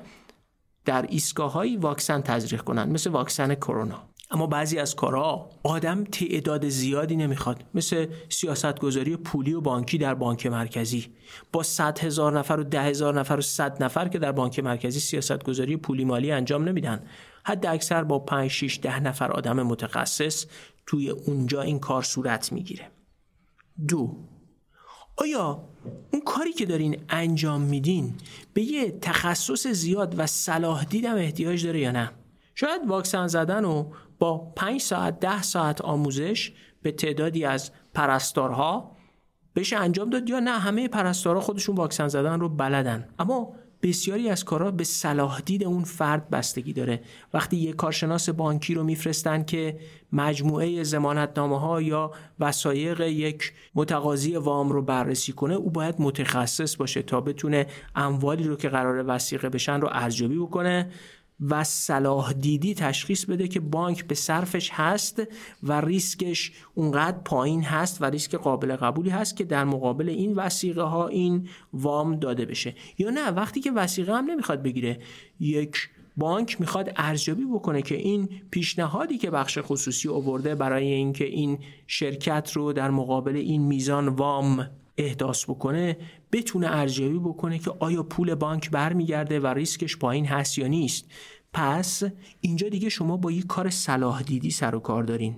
[0.84, 2.92] در ایستگاههایی واکسن تزریق کنند.
[2.92, 4.02] مثل واکسن کرونا.
[4.30, 7.64] اما بعضی از کارها آدم تعداد زیادی نمی‌خواد.
[7.74, 11.06] مثل سیاست گذاری پولی و بانکی در بانک مرکزی.
[11.52, 15.00] با 100 هزار نفر و ده هزار نفر و 100 نفر که در بانک مرکزی
[15.00, 17.06] سیاست گذاری پولی مالی انجام نمیدن.
[17.44, 20.46] حد اکثر با 5 6 ده نفر آدم متخصص
[20.86, 22.90] توی اونجا این کار صورت می‌گیره.
[23.88, 24.16] دو
[25.20, 25.64] آیا
[26.12, 28.14] اون کاری که دارین انجام میدین
[28.54, 32.10] به یه تخصص زیاد و صلاح دیدم احتیاج داره یا نه؟
[32.54, 36.52] شاید واکسن زدن و با 5 ساعت 10 ساعت آموزش
[36.82, 38.96] به تعدادی از پرستارها
[39.56, 43.08] بشه انجام داد یا نه همه پرستارها خودشون واکسن زدن رو بلدن.
[43.18, 47.00] اما بسیاری از کارها به صلاح دید اون فرد بستگی داره.
[47.34, 49.78] وقتی یک کارشناس بانکی رو میفرستن که
[50.12, 57.02] مجموعه زمانتنامه ها یا وسایق یک متقاضی وام رو بررسی کنه او باید متخصص باشه
[57.02, 60.90] تا بتونه اموالی رو که قرار وسیقه بشن رو ارزیابی بکنه.
[61.40, 65.22] و صلاح دیدی تشخیص بده که بانک به صرفش هست
[65.62, 70.82] و ریسکش اونقدر پایین هست و ریسک قابل قبولی هست که در مقابل این وسیقه
[70.82, 72.74] ها این وام داده بشه.
[72.98, 74.98] یا نه وقتی که وسیقه هم نمی‌خواد بگیره.
[75.40, 81.58] یک بانک می‌خواد ارزیابی بکنه که این پیشنهادی که بخش خصوصی آورده برای اینکه این
[81.86, 85.96] شرکت رو در مقابل این میزان وام احداث بکنه
[86.32, 91.04] بتونه ارزیابی بکنه که آیا پول بانک برمیگرده و ریسکش پایین هست یا نیست.
[91.52, 92.02] پس
[92.40, 95.36] اینجا دیگه شما با یک کار صلاح دیدی سر و کار دارین.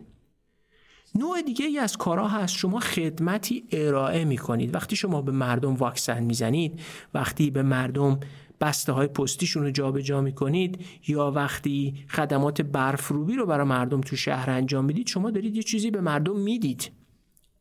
[1.14, 5.75] نوع دیگه ای از کارها هست شما خدمتی ارائه می کنید وقتی شما به مردم
[5.75, 6.81] واکسن می‌زنید
[7.14, 8.20] وقتی به مردم
[8.61, 14.16] بسته های پستیشون رو جابجا می کنید یا وقتی خدمات برفروبی رو برای مردم تو
[14.16, 17.00] شهر انجام می‌دید شما دارید یه چیزی به مردم می‌دید.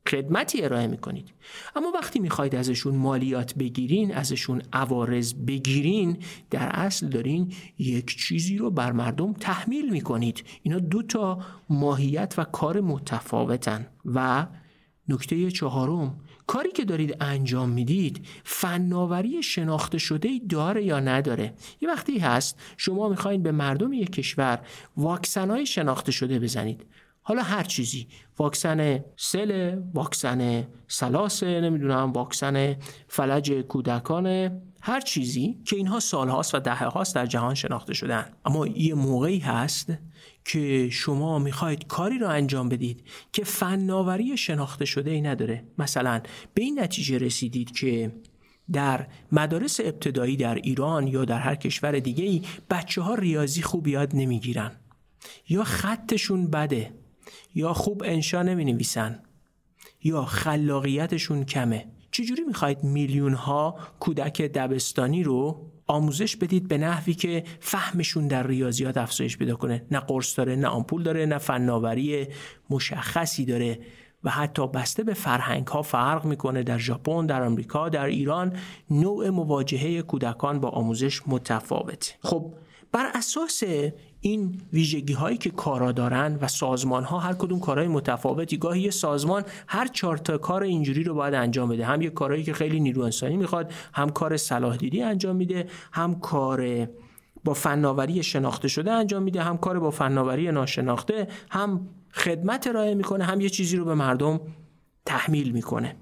[0.09, 1.33] خدمتی ارائه می‌کنید.
[1.75, 6.17] اما وقتی می‌خواید ازشون مالیات بگیرین ازشون عوارض بگیرین
[6.49, 10.43] در اصل دارین یک چیزی رو بر مردم تحمیل می‌کنید.
[10.63, 13.87] اینا دو تا ماهیت و کار متفاوتن.
[14.05, 14.47] و
[15.09, 22.19] نکته چهارم کاری که دارید انجام می‌دید فناوری شناخته شده داره یا نداره؟ یه وقتی
[22.19, 24.59] هست شما می‌خواین به مردم یک کشور
[24.97, 26.85] واکسن های شناخته شده بزنید.
[27.29, 28.07] حالا هر چیزی.
[28.37, 32.75] واکسن سل واکسن سلاسه نمی‌دونم واکسن
[33.07, 38.25] فلج کودکان هر چیزی که اینها سالهاست و دهه هاست در جهان شناخته شدن.
[38.45, 39.93] اما یه موقعی هست
[40.45, 45.63] که شما می‌خواید کاری رو انجام بدید که فناوری شناخته شده ای نداره.
[45.77, 46.21] مثلا
[46.53, 48.11] به این نتیجه رسیدید که
[48.71, 53.87] در مدارس ابتدایی در ایران یا در هر کشور دیگه ای بچه ها ریاضی خوب
[53.87, 54.71] یاد نمی‌گیرن
[55.49, 56.93] یا خطشون بده.
[57.55, 59.19] یا خوب انشا نمی نویسن
[60.03, 67.43] یا خلاقیتشون کمه؟ چجوری می‌خواید میلیون ها کودک دبستانی رو آموزش بدید به نحوی که
[67.59, 72.27] فهمشون در ریاضیات افزایش پیدا کنه؟ نه قرص داره نه آمپول داره نه فناوری
[72.69, 73.79] مشخصی داره
[74.23, 78.57] و حتی بسته به فرهنگ ها فرق می‌کنه در ژاپن در آمریکا در ایران.
[78.91, 82.53] نوع مواجهه کودکان با آموزش متفاوت خب
[82.91, 83.63] بر اساس
[84.21, 88.57] این ویژگی هایی که کارا دارن و سازمان ها هر کدوم کارهای متفاوتی.
[88.57, 91.85] گاهی یه سازمان هر چهار تا کار اینجوری رو باید انجام بده.
[91.85, 96.19] هم یه کارهایی که خیلی نیرو انسانی می‌خواد هم کار صلاح دیدی انجام میده هم
[96.19, 96.87] کار
[97.43, 103.23] با فناوری شناخته شده انجام میده هم کار با فناوری ناشناخته هم خدمت ارائه می‌کنه
[103.23, 104.39] هم یه چیزی رو به مردم
[105.05, 105.95] تحمیل می‌کنه.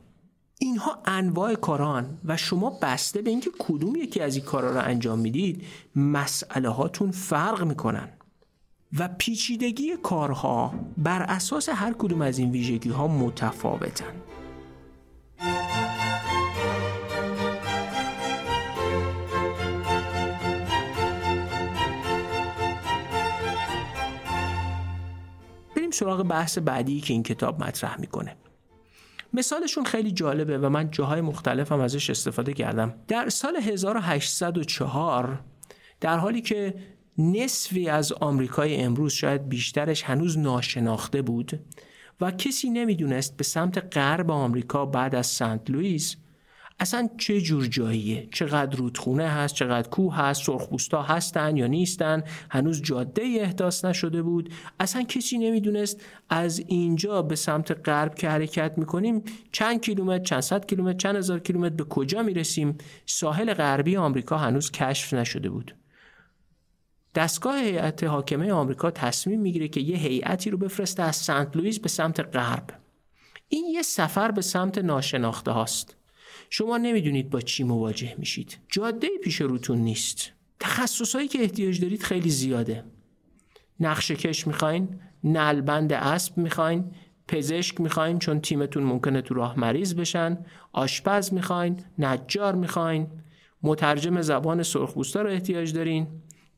[0.59, 5.19] اینها انواع کاران و شما بسته به اینکه کدوم یکی از این کارا رو انجام
[5.19, 5.63] می‌دید
[5.95, 8.09] مسئله هاتون فرق می‌کنن.
[8.99, 14.13] و پیچیدگی کارها بر اساس هر کدوم از این ویژگی ها متفاوتن.
[25.75, 28.35] بریم سراغ بحث بعدی که این کتاب مطرح می‌کنه.
[29.33, 32.93] مثالشون خیلی جالبه و من جاهای مختلفم ازش استفاده کردم.
[33.07, 35.43] در سال 1804
[36.01, 36.73] در حالی که
[37.17, 41.59] نصفی از آمریکای امروز شاید بیشترش هنوز ناشناخته بود
[42.21, 46.15] و کسی نمی‌دونست به سمت غرب آمریکا بعد از سنت لوئیس
[46.79, 52.81] اصلا چه جور جاییه؟ چقدر رودخونه هست؟ چقدر کوه هست؟ سرخپوستا هستن یا نیستن؟ هنوز
[52.81, 59.23] جاده احداث نشده بود؟ اصلا کسی نمی‌دونست از اینجا به سمت غرب که حرکت می‌کنیم
[59.51, 64.71] چند کیلومتر چند صد کیلومتر چند هزار کیلومتر به کجا می‌رسیم؟ ساحل غربی آمریکا هنوز
[64.71, 65.75] کشف نشده بود.
[67.15, 71.89] دستگاه هیئت حاکمه آمریکا تصمیم می‌گیره که یه هیئتی رو بفرسته از سنت لوئیس به
[71.89, 72.69] سمت غرب.
[73.47, 75.97] این یه سفر به سمت ناشناخته هاست.
[76.49, 78.57] شما نمی‌دونید با چی مواجه میشید.
[78.69, 80.31] جاده پیش روتون نیست.
[80.59, 82.83] تخصصهایی که احتیاج دارید خیلی زیاده.
[83.79, 86.91] نقشه کش می‌خواین نلبند اسب می‌خواین
[87.27, 90.37] پزشک می‌خواین چون تیمتون ممکنه تو راه مریض بشن
[90.73, 93.07] آشپز می‌خواین نجار می‌خواین.
[93.63, 96.07] مترجم زبان سرخپوستا رو احتیاج دارین.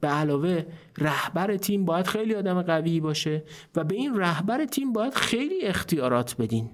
[0.02, 0.66] به علاوه
[0.98, 3.44] رهبر تیم باید خیلی آدم قوی باشه
[3.76, 6.70] و به این رهبر تیم باید خیلی اختیارات بدین.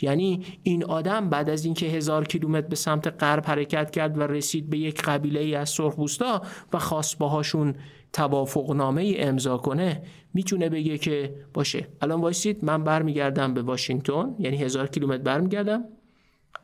[0.00, 4.70] یعنی این آدم بعد از اینکه هزار کیلومتر به سمت غرب حرکت کرد و رسید
[4.70, 7.74] به یک قبیله ای از سرخپوستا و خواست باهاشون
[8.12, 10.02] توافق نامه ای امضا کنه
[10.34, 11.88] می‌تونه بگه که باشه.
[12.00, 15.84] الان وایسید من برمیگردم به واشنگتن یعنی هزار کیلومتر برمیگردم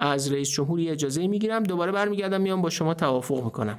[0.00, 3.78] از رئیس جمهوری اجازه می‌گیرم دوباره برمیگردم میام با شما توافق می‌کنم.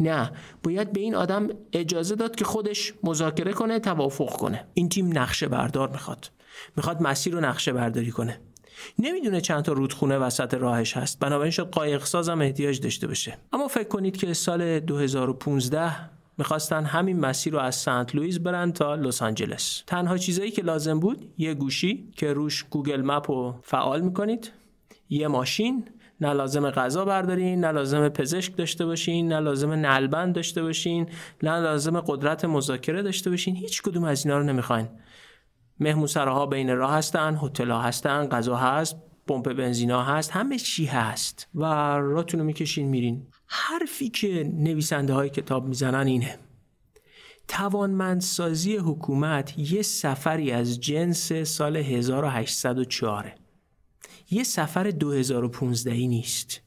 [0.00, 4.64] نه باید به این آدم اجازه داد که خودش مذاکره کنه توافق کنه.
[4.74, 6.30] این تیم نقشه بردار می‌خواد.
[6.76, 8.40] می‌خواد مسیر رو نقشه برداری کنه.
[8.98, 11.18] نمی‌دونه چند تا رودخونه وسط راهش هست.
[11.18, 13.38] بنابراین شد قایق سازم احتیاج داشته باشه.
[13.52, 15.92] اما فکر کنید که سال 2015
[16.38, 19.82] می‌خواستن همین مسیر رو از سنت لوئیس برن تا لس آنجلس.
[19.86, 24.50] تنها چیزایی که لازم بود یه گوشی که روش Google Map رو فعال می‌کنید
[25.10, 25.84] یه ماشین.
[26.20, 31.08] نه لازم غذا بردارین نه لازم پزشک داشته باشین نه لازم نعلبند داشته باشین
[31.42, 33.56] نه لازم قدرت مذاکره داشته باشین.
[33.56, 34.88] هیچ کدوم از اینا رو نمی‌خواین.
[35.80, 41.64] مهمونسراها بین راه هستن هتل هستن غذا هست پمپ بنزینا هست همه چی هست و
[41.98, 43.26] راتون رو می‌کشین میرین.
[43.46, 46.38] حرفی که نویسنده های کتاب می‌زنن اینه.
[47.48, 53.34] توانمندسازی حکومت یه سفری از جنس سال 1804
[54.30, 56.60] یه سفر 2015 نیست.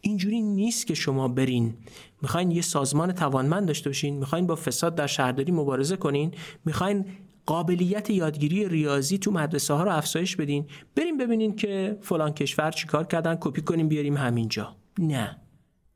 [0.00, 1.74] اینجوری نیست که شما برین.
[2.22, 7.06] می‌خواین یه سازمان توانمند داشته باشین می‌خواین با فساد در شهرداری مبارزه کنین می‌خواین
[7.46, 10.66] قابلیت یادگیری ریاضی تو مدرسه ها رو افزایش بدین.
[10.96, 14.76] بریم ببینین که فلان کشور چیکار کردن کپی کنیم بیاریم همینجا.
[14.98, 15.40] نه.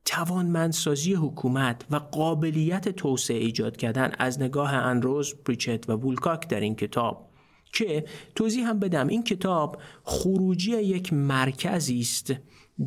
[0.05, 6.77] توانمندسازی حکومت و قابلیت توسعه ایجاد کردن از نگاه انروز پریچت و بولکاک در این
[6.77, 7.29] کتاب.
[7.73, 12.35] که توضیح هم بدم این کتاب خروجی یک مرکزی است.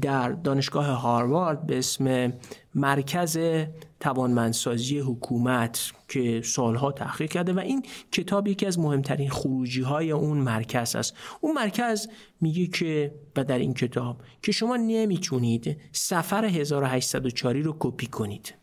[0.01, 2.33] در دانشگاه هاروارد به اسم
[2.75, 3.39] مرکز
[3.99, 10.37] توانمندسازی حکومت که سالها تحقیق کرده و این کتاب یکی از مهمترین خروجی های اون
[10.37, 11.13] مرکز است.
[11.41, 12.07] اون مرکز
[12.41, 18.53] میگه که و در این کتاب که شما نمی‌تونید سفر 1804 رو کپی کنید.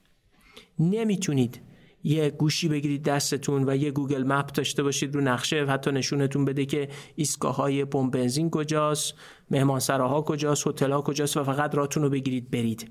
[0.78, 1.60] نمی‌تونید
[2.04, 6.66] یه گوشی بگیرید دستتون و یه Google Map داشته باشید رو نقشه حتی نشونتون بده
[6.66, 9.14] که ایستگاه های پمپ بنزین کجاست
[9.50, 12.90] مهمانسراها کجاست هتل ها کجاست و فقط راتون رو بگیرید برید.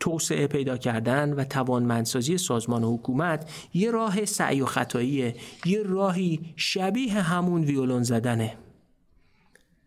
[0.00, 5.34] توسعه پیدا کردن و توانمندسازی سازمان و حکومت یه راه سعی و خطاییه
[5.64, 8.56] یه راهی شبیه همون ویولون زدنه.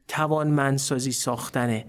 [0.08, 1.86] توانمندسازی ساختنه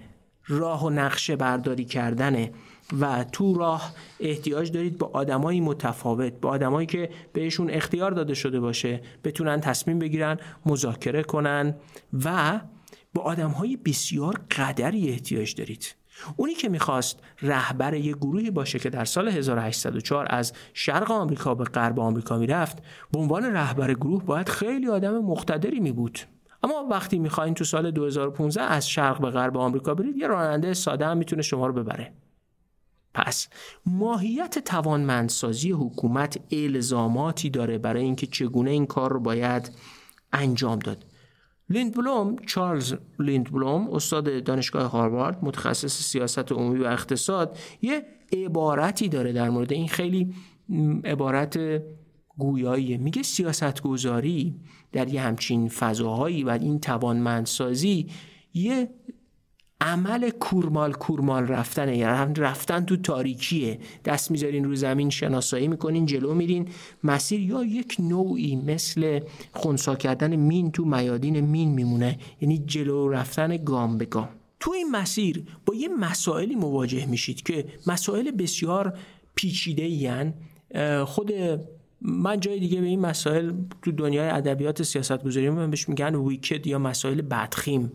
[0.49, 2.53] راه و نقشه برداری کردنه.
[3.01, 8.61] و تو راه احتیاج دارید با آدمایی متفاوت با آدمایی که بهشون اختیار داده شده
[8.61, 11.75] باشه بتونن تصمیم بگیرن مذاکره کنن
[12.25, 12.61] و
[13.15, 15.95] با آدمهای بسیار قدری احتیاج دارید.
[16.37, 21.65] اونی که می‌خواست رهبر یه گروهی باشه که در سال 1804 از شرق آمریکا به
[21.65, 22.79] غرب آمریکا می‌رفت
[23.13, 26.19] به عنوان رهبر گروه باید خیلی آدم مقتدری می بود
[26.63, 31.07] اما وقتی می‌خواین تو سال 2015 از شرق به غرب آمریکا برید یه راننده ساده
[31.07, 32.13] هم می‌تونه شما رو ببره.
[33.15, 33.49] پس
[33.87, 39.71] ماهیت توانمندسازی حکومت الزاماتی داره برای اینکه چگونه این کار رو باید
[40.33, 41.05] انجام داد.
[41.69, 49.51] بلوم، چارلز بلوم، استاد دانشگاه هاروارد متخصص سیاست عمومی و اقتصاد یه عبارتی داره در
[49.51, 50.35] مورد این خیلی
[51.05, 51.59] عبارت
[52.39, 52.97] گویاییه.
[52.97, 54.61] میگه سیاست گذاری
[54.93, 58.07] در یه همچین فضاهایی و این توانمندسازی
[58.55, 58.91] یه
[59.81, 61.97] عمل کورمال کورمال رفتنه.
[61.97, 63.79] یعنی رفتن تو تاریکیه.
[64.05, 66.69] دست می‌ذارین رو زمین شناسایی می‌کنین جلو میرین.
[67.05, 69.21] مسیر یا یک نوعی مثل
[69.53, 72.19] خونسا کردن مین تو میادین مین میمونه.
[72.41, 74.29] یعنی جلو رفتن گام به گام.
[74.61, 78.99] تو این مسیر با یه مسائلی مواجه میشید که مسائل بسیار
[79.35, 80.35] پیچیده این
[81.05, 81.33] خود
[82.03, 86.79] من جای دیگه به این مسائل تو دنیای ادبیات سیاست گذاری بهش میگن ویکد یا
[86.79, 87.93] مسائل بدخیم.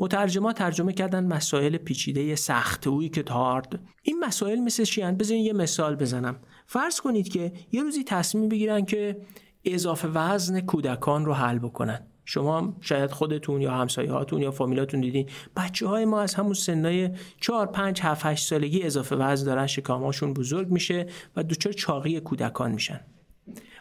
[0.00, 2.82] مترجما ترجمه کردن مسائل پیچیده سخت
[3.12, 6.36] که هارد این مسائل مثل چیان بزنین یه مثال بزنم.
[6.66, 9.16] فرض کنید که یه روزی تصمیم بگیرن که
[9.64, 12.06] اضافه وزن کودکان رو حل بکنن.
[12.24, 15.28] شما شاید خودتون یا همسایه هاتون یا فامیلاتون دیدین.
[15.56, 19.66] بچه های ما از همون سنای 4 5 7 8 سالگی اضافه وزن دارن.
[19.66, 23.00] شکاماشون بزرگ میشه و دچار چاقی کودکان میشن.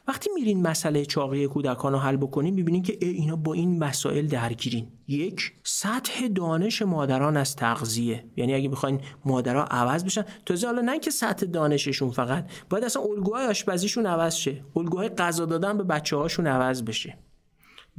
[0.07, 4.87] وقتی میرین مسئله چاقی کودکان رو حل بکنین می‌بینین که اینا با این مسائل درگیرین.
[5.07, 8.25] یک سطح دانش مادران از تغذیه.
[8.37, 13.01] یعنی اگه می‌خواین مادرها عوض بشن تازه حالا نه که سطح دانششون فقط باید اصلا
[13.01, 14.63] الگوهای آشپزیشون عوض شه.
[14.75, 17.17] الگوهای غذا دادن به بچه هاشون عوض بشه.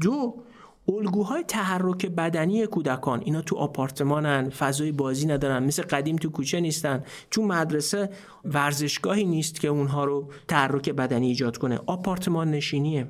[0.00, 0.42] دو
[0.88, 7.04] الگوهای تحرک بدنی کودکان اینا تو آپارتمانن فضای بازی ندارن مثل قدیم تو کوچه نیستن.
[7.30, 8.10] چون مدرسه
[8.44, 11.80] ورزشگاهی نیست که اونها رو تحرک بدنی ایجاد کنه.
[11.86, 13.08] آپارتمان نشینیه.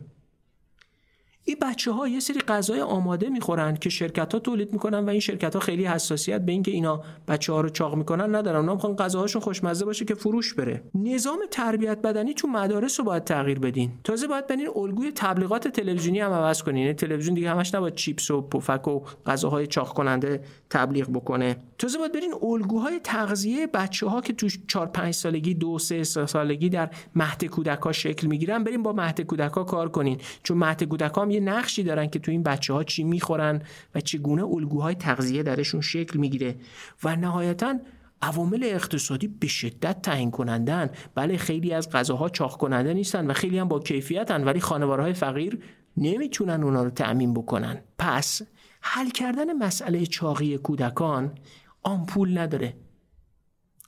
[1.47, 5.21] این بچه ها یه سری غذای آماده می‌خورن که شرکت ها تولید می‌کنن و این
[5.21, 8.61] شرکت ها خیلی حساسیت به اینکه اینا بچه ها رو چاق می‌کنن ندارن.
[8.61, 10.83] اونا می‌خوان غذاهاشون خوشمزه باشه که فروش بره.
[10.95, 13.91] نظام تربیت بدنی تو مدارس رو باید تغییر بدین.
[14.05, 16.83] تازه باید بنین الگوی تبلیغات تلویزیونی هم عوض کنین.
[16.83, 20.41] یعنی تلویزیون دیگه همش نباید چیپس و پفک و غذاهای چاق کننده
[20.71, 21.57] تبلیغ بکنه.
[21.79, 26.69] تازه باید برین الگوهای تغذیه بچه ها که تو 4 5 سالگی دو سه سالگی
[26.69, 30.19] در مهد کودک شکل می‌گیرن بریم با مهد کودک کار کنین.
[30.43, 33.63] چون مهد کودک یه نقشی دارن که تو این بچه ها چی می‌خورن
[33.95, 36.57] و چگونه الگوهای تغذیه درشون شکل می‌گیره
[37.05, 37.79] و نهایتا
[38.23, 43.59] عوامل اقتصادی به شدت تعیین کنندن بله خیلی از غذاها چاق کننده نیستن و خیلی
[43.59, 45.59] هم با کیفیتن ولی خانوارهای فقیر
[45.97, 47.81] نمی‌تونن اونا رو تأمین بکنن.
[47.99, 48.43] پس
[48.81, 51.35] حل کردن مسئله چاقی کودکان
[51.83, 52.77] آمپول نداره.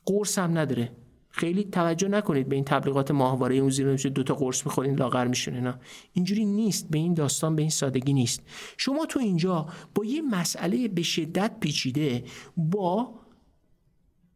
[0.07, 0.93] قرص هم نداره.
[1.37, 5.55] خیلی توجه نکنید به این تبلیغات ماهواره اون زیر دو تا قرص می‌خورین لاغر میشون
[5.55, 5.75] اینا.
[6.13, 8.43] اینجوری نیست به این داستان به این سادگی نیست.
[8.77, 12.25] شما تو اینجا با یه مسئله به شدت پیچیده
[12.57, 13.15] با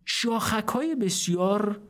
[0.05, 1.81] شاخک های بسیار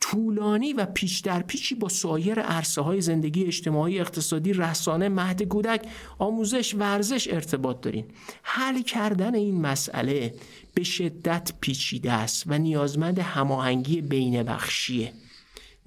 [0.00, 5.82] طولانی و پیچ در پیچی با سایر عرصه های زندگی اجتماعی اقتصادی رسانه مهد کودک
[6.18, 8.04] آموزش ورزش ارتباط دارین.
[8.42, 10.34] حل کردن این مسئله
[10.74, 15.12] به شدت پیچیده است و نیازمند هماهنگی بین بخشیه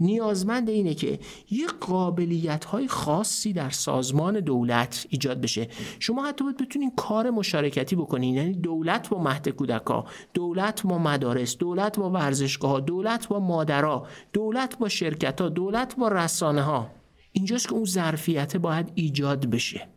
[0.02, 5.68] نیازمند اینه که یه قابلیت های خاصی در سازمان دولت ایجاد بشه.
[6.00, 8.36] شما حتی باید بتونین کار مشارکتی بکنین.
[8.36, 14.78] یعنی دولت با مهد کودکا دولت با مدارس دولت با ورزشگاه دولت با مادرها دولت
[14.78, 16.92] با شرکت ها دولت با رسانه ها
[17.32, 19.88] اینجاست که اون ظرفیت باید ایجاد بشه.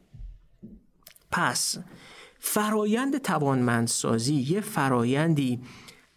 [1.31, 1.79] پس
[2.39, 5.61] فرایند توانمندسازی یه فرایندی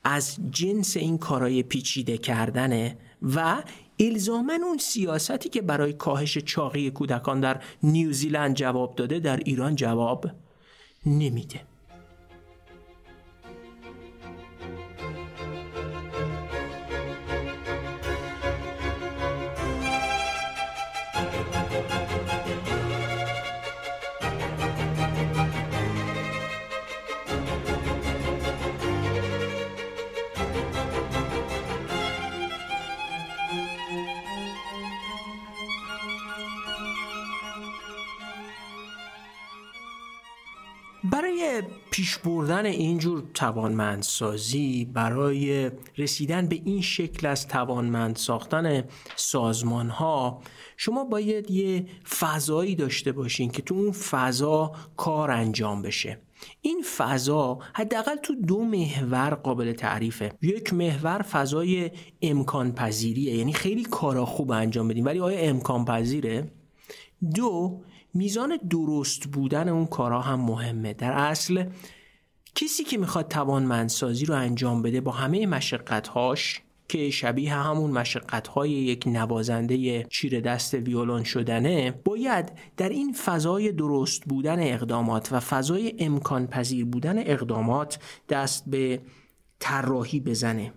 [0.04, 3.64] از جنس این کارای پیچیده کردنه و
[4.00, 10.26] الزامن اون سیاستی که برای کاهش چاقی کودکان در نیوزیلند جواب داده در ایران جواب
[11.06, 11.62] نمیده.
[41.18, 41.62] برای
[41.92, 48.84] پیش بردن اینجور توانمندسازی برای رسیدن به این شکل از توانمند ساختن
[49.16, 50.42] سازمان ها
[50.78, 51.86] شما باید یه
[52.20, 56.22] فضایی داشته باشین که تو اون فضا کار انجام بشه.
[56.62, 60.32] این فضا حداقل تو دو محور قابل تعریفه.
[60.42, 61.92] یک محور فضای
[62.22, 66.52] امکان پذیریه یعنی خیلی کارا خوب انجام بدیم ولی آیا امکان پذیره
[67.36, 67.82] دو
[68.18, 70.94] میزان درست بودن اون کارها هم مهمه.
[70.94, 71.66] در اصل
[72.56, 79.04] کسی که می‌خواد توانمندسازی رو انجام بده با همه مشقتهاش که شبیه همون مشقتهای یک
[79.08, 86.48] نوازنده چیر دست ویولون شدنه باید در این فضای درست بودن اقدامات و فضای امکان
[86.48, 88.00] پذیر بودن اقدامات
[88.30, 89.02] دست به
[89.60, 90.74] طراحی بزنه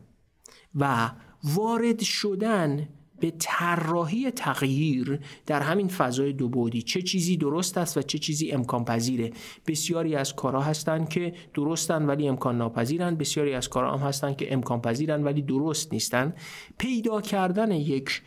[0.74, 1.10] و
[1.44, 2.88] وارد شدن
[3.20, 8.52] به طراحی تغییر در همین فضای دو بودی چه چیزی درست است و چه چیزی
[8.52, 9.30] امکان پذیره؟
[9.66, 13.16] بسیاری از کارها هستند که درستن ولی امکان ناپذیرن.
[13.16, 16.34] بسیاری از کارها هم هستند که امکان پذیرن ولی درست نیستن.
[16.78, 18.22] پیدا کردن یک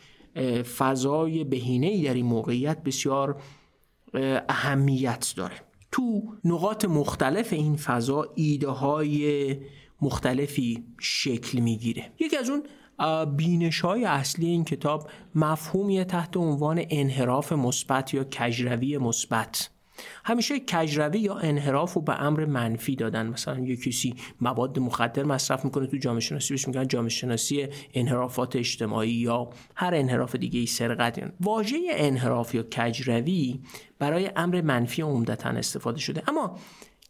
[0.78, 3.42] فضای بهینه در این موقعیت بسیار
[4.48, 5.54] اهمیت داره.
[5.92, 9.56] تو نقاط مختلف این فضا ایده های
[10.02, 12.12] مختلفی شکل می‌گیره.
[12.20, 12.62] یکی از اون
[13.36, 19.70] بینش های اصلی این کتاب مفهومی تحت عنوان انحراف مثبت یا کجروی مثبت.
[20.24, 23.26] همیشه کجروی یا انحراف رو به امر منفی دادن.
[23.26, 28.56] مثلا یه کسی مواد مخدر مصرف می‌کنه تو جامعه شناسی بهش میگن جامعه شناسی انحرافات
[28.56, 31.18] اجتماعی یا هر انحراف دیگه ای سرقت.
[31.18, 33.60] یعنی واژه انحراف یا کجروی
[33.98, 36.22] برای امر منفی عمدتا استفاده شده.
[36.28, 36.58] اما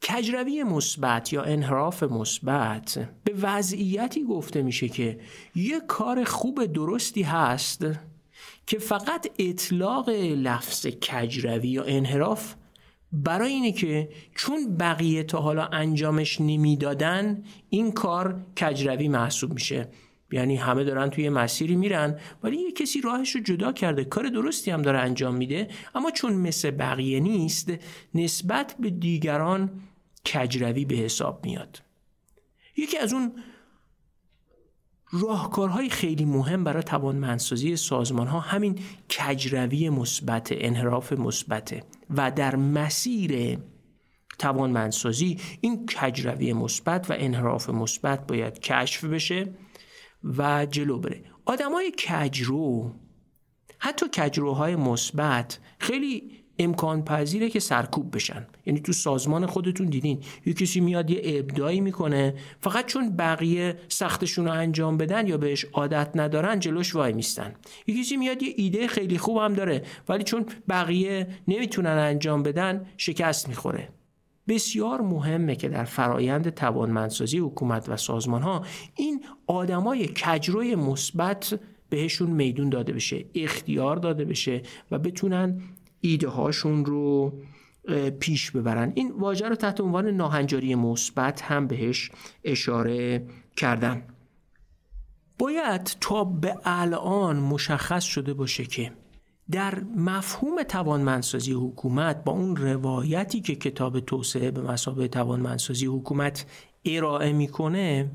[0.08, 5.20] کجروی مثبت یا انحراف مثبت به وضعیتی گفته میشه که
[5.54, 7.86] یه کار خوب درستی هست
[8.66, 12.54] که فقط اطلاق لفظ کجروی یا انحراف
[13.12, 19.88] برای اینه که چون بقیه تا حالا انجامش نمی‌دادن این کار کجروی محسوب میشه.
[20.32, 24.70] یعنی همه دارن توی مسیری میرن ولی یه کسی راهش رو جدا کرده کار درستی
[24.70, 27.72] هم داره انجام میده اما چون مثل بقیه نیست
[28.14, 29.70] نسبت به دیگران
[30.26, 31.82] کجروی به حساب میاد.
[32.76, 33.32] یکی از اون
[35.12, 38.78] راهکارهای خیلی مهم برای توانمندسازی سازمان ها همین
[39.10, 43.58] کجروی مثبت انحراف مثبت و در مسیر
[44.38, 49.54] توانمندسازی این کجروی مثبت و انحراف مثبت باید کشف بشه
[50.24, 51.24] و جلو بره.
[51.44, 52.92] آدمای کجرو
[53.78, 58.46] حتی کجروهای مثبت خیلی امکان پذیره که سرکوب بشن.
[58.66, 60.20] یعنی تو سازمان خودتون دیدین.
[60.46, 65.64] یه کسی میاد یه ابدایی می‌کنه فقط چون بقیه سختشون رو انجام بدن یا بهش
[65.72, 67.54] عادت ندارن جلوش وای میستن.
[67.86, 72.86] یه کسی میاد یه ایده خیلی خوب هم داره ولی چون بقیه نمی‌تونن انجام بدن
[72.96, 73.88] شکست می‌خوره.
[74.48, 78.64] بسیار مهمه که در فرایند توانمندسازی حکومت و سازمان ها
[78.96, 85.60] این آدمای کجروی مثبت بهشون میدون داده بشه اختیار داده بشه و بتونن
[86.00, 87.32] ایده هاشون رو
[88.20, 88.92] پیش ببرن.
[88.94, 92.10] این واژه رو تحت عنوان ناهنجاری مثبت هم بهش
[92.44, 93.26] اشاره
[93.56, 94.02] کردن.
[95.38, 98.92] باید تا به الان مشخص شده باشه که
[99.50, 106.46] در مفهوم توانمندسازی حکومت با اون روایتی که کتاب توسعه به مسابقه توانمندسازی حکومت
[106.84, 108.10] ارائه می‌کنه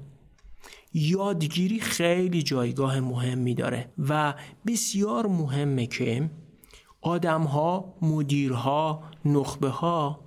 [0.94, 4.34] یادگیری خیلی جایگاه مهمی داره و
[4.68, 6.30] بسیار مهمه که
[7.02, 10.20] آدمها، مدیرها، نخبه ها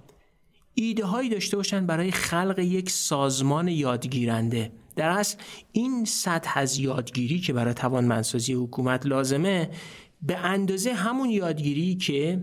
[0.74, 4.72] ایده هایی داشته باشن برای خلق یک سازمان یادگیرنده.
[4.96, 5.36] در اصل
[5.72, 9.70] این سطح از یادگیری که برای توانمندسازی حکومت لازمه
[10.22, 12.42] به اندازه همون یادگیری که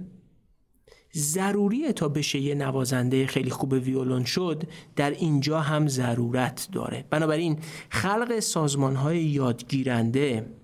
[1.13, 4.63] ضروریه تا بشه یه نوازنده خیلی خوب ویولون شد
[4.95, 7.05] در اینجا هم ضرورت داره.
[7.09, 7.59] بنابراین
[7.89, 10.59] خلق سازمان های یادگیرنده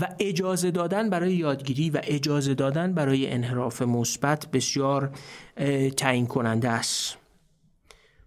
[0.00, 5.10] و اجازه دادن برای یادگیری و اجازه دادن برای انحراف مثبت بسیار
[5.96, 7.16] تعیین کننده است.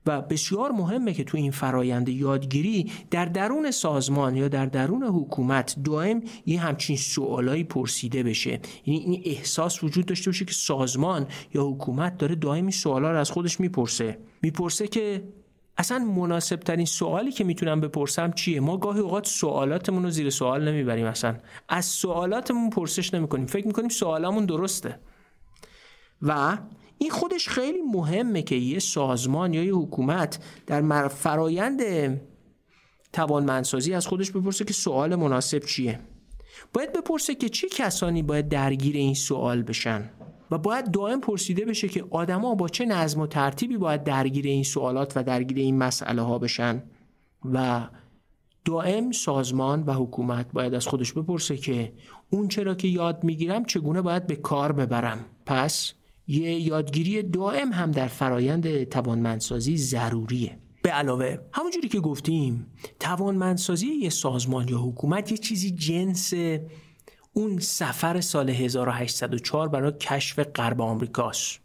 [0.05, 5.75] و بسیار مهمه که تو این فرایند یادگیری در درون سازمان یا در درون حکومت
[5.83, 8.59] دائم یه همچین سوالایی پرسیده بشه.
[8.85, 13.17] یعنی این احساس وجود داشته باشه که سازمان یا حکومت داره دائم این سوالا رو
[13.17, 14.17] از خودش می‌پرسه.
[14.41, 15.23] می‌پرسه که
[15.77, 20.67] اصلا مناسب ترین سوالی که می‌تونم بپرسم چیه؟ ما گاهی اوقات سوالاتمون رو زیر سوال
[20.67, 21.35] نمی‌بریم اصلا.
[21.69, 23.45] از سوالاتمون پرسش نمی‌کنیم.
[23.45, 24.99] فکر می‌کنیم سوالمون درسته.
[26.21, 26.57] و
[26.97, 31.81] این خودش خیلی مهمه که یه سازمان یا یه حکومت در فرایند
[33.13, 35.99] توانمندسازی از خودش بپرسه که سوال مناسب چیه.
[36.73, 40.09] باید بپرسه که چه کسانی باید درگیر این سوال بشن.
[40.51, 44.63] و باید دائم پرسیده بشه که آدما با چه نظم و ترتیبی باید درگیر این
[44.63, 46.83] سوالات و درگیر این مسئله ها بشن.
[47.53, 47.87] و
[48.65, 51.93] دائم سازمان و حکومت باید از خودش بپرسه که
[52.29, 55.25] اون چرا که یاد می‌گیرم چگونه باید به کار ببرم.
[55.45, 55.93] پس
[56.27, 60.57] یه یادگیری دائم هم در فرایند توانمندسازی ضروریه.
[60.81, 62.65] به علاوه همونجوری که گفتیم
[62.99, 66.33] توانمندسازی یه سازمان یا حکومت یه چیزی جنس
[67.37, 71.59] اون سفر سال 1804 برای کشف غرب آمریکاست.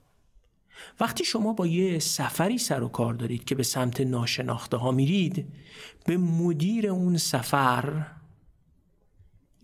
[1.00, 5.46] وقتی شما با یه سفری سر و کار دارید که به سمت ناشناخته ها میرید
[6.06, 8.06] به مدیر اون سفر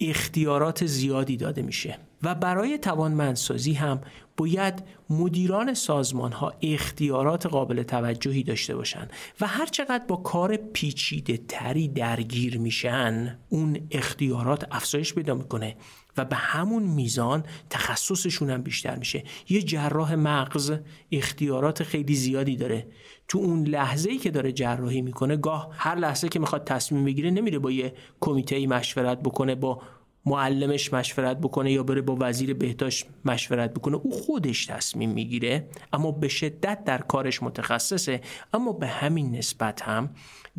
[0.00, 1.98] اختیارات زیادی داده میشه.
[2.22, 4.00] و برای توانمندسازی هم
[4.36, 11.36] باید مدیران سازمان ها اختیارات قابل توجهی داشته باشند و هر چقدر با کار پیچیده
[11.48, 15.76] تری درگیر میشن اون اختیارات افزایش پیدا می‌کنه
[16.16, 19.24] و به همون میزان تخصصشون هم بیشتر میشه.
[19.48, 20.72] یه جراح مغز
[21.12, 22.86] اختیارات خیلی زیادی داره.
[23.28, 27.30] تو اون لحظه ای که داره جراحی می‌کنه گاه هر لحظه که می‌خواد تصمیم بگیره
[27.30, 29.82] نمیره با یه کمیته مشورت بکنه با
[30.28, 36.10] معلمش مشورت بکنه یا بره با وزیر بهداشت مشورت بکنه او خودش تصمیم می‌گیره اما
[36.10, 38.20] به شدت در کارش متخصصه.
[38.54, 40.10] اما به همین نسبت هم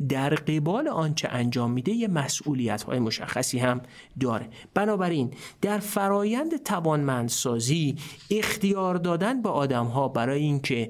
[0.10, 3.82] در قبال آنچه انجام میده یه مسئولیت های مشخصی هم
[4.20, 4.50] داره.
[4.74, 7.96] بنابراین در فرایند توانمندسازی
[8.32, 10.90] اختیار دادن به آدم ها برای اینکه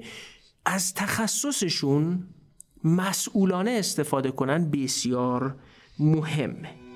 [0.64, 2.26] از تخصصشون
[2.84, 5.56] مسئولانه استفاده کنن بسیار
[5.98, 6.89] مهمه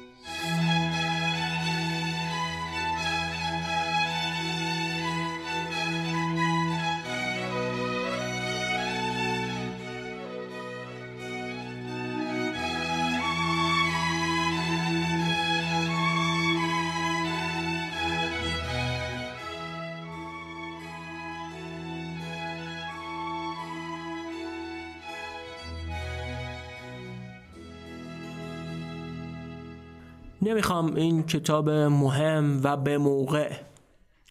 [30.44, 33.52] نمی‌خوام این کتاب مهم و به موقع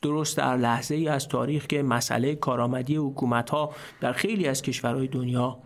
[0.01, 5.07] درست در لحظه ای از تاریخ که مسئله کارآمدی حکومت ها در خیلی از کشورهای
[5.07, 5.57] دنیا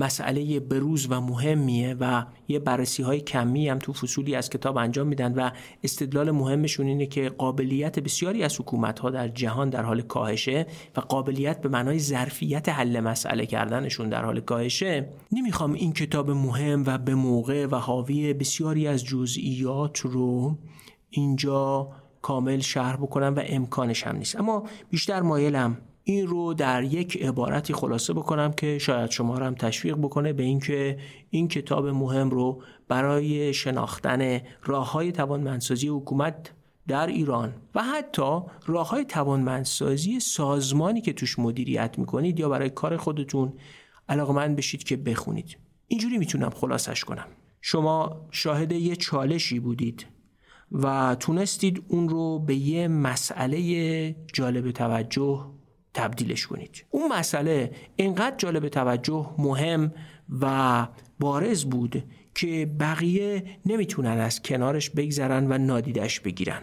[0.00, 5.06] مسئله بروز و مهمیه و یه بررسی های کمی هم تو فصولی از کتاب انجام
[5.06, 5.50] میدن و
[5.84, 11.00] استدلال مهمشون اینه که قابلیت بسیاری از حکومت ها در جهان در حال کاهشه و
[11.00, 15.08] قابلیت به معنای ظرفیت حل مسئله کردنشون در حال کاهشه.
[15.32, 20.58] نمی‌خوام این کتاب مهم و به موقع و حاوی بسیاری از جزئیات رو
[21.10, 21.90] اینجا
[22.22, 24.36] کامل شرح بکنم و امکانش هم نیست.
[24.36, 29.54] اما بیشتر مایلم این رو در یک عبارتی خلاصه بکنم که شاید شما رو هم
[29.54, 30.98] تشویق بکنه به اینکه
[31.30, 36.52] این کتاب مهم رو برای شناختن راه های توانمندسازی حکومت
[36.88, 42.96] در ایران و حتی راه های توانمندسازی سازمانی که توش مدیریت می‌کنید یا برای کار
[42.96, 43.52] خودتون
[44.08, 45.56] علاقمند بشید که بخونید.
[45.88, 47.26] اینجوری می‌تونم خلاصش کنم.
[47.60, 50.06] شما شاهد یه چالشی بودید
[50.72, 55.59] و تونستید اون رو به یه مسئله جالب توجه
[55.94, 56.84] تبدیلش کنید.
[56.90, 59.92] اون مسئله اینقدر جالب توجه مهم
[60.40, 60.86] و
[61.20, 66.62] بارز بود که بقیه نمی‌تونن از کنارش بگذرن و نادیدش بگیرن.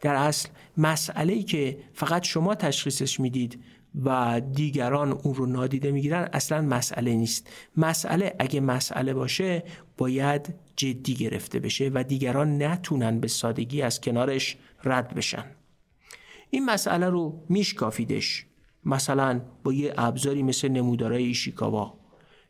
[0.00, 3.60] در اصل مسئله که فقط شما تشخیصش می‌دید
[4.04, 7.50] و دیگران اون رو نادیده می‌گیرن اصلا مسئله نیست.
[7.76, 9.62] مسئله اگه مسئله باشه
[9.96, 15.44] باید جدی گرفته بشه و دیگران نتونن به سادگی از کنارش رد بشن.
[16.54, 18.46] این مسئله رو میشکافیدش.
[18.84, 21.98] مثلا با یه ابزاری مثل نمودارای ایشیکاوا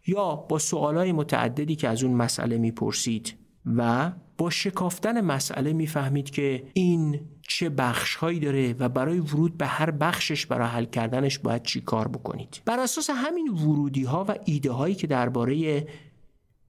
[0.06, 3.34] یا با سوالای متعددی که از اون مسئله می‌پرسید
[3.76, 9.66] و با شکافتن مسئله می‌فهمید که این چه بخش هایی داره و برای ورود به
[9.66, 12.62] هر بخشش برای حل کردنش باید چی کار بکنید.
[12.64, 15.86] بر اساس همین ورودی ها و ایده هایی که درباره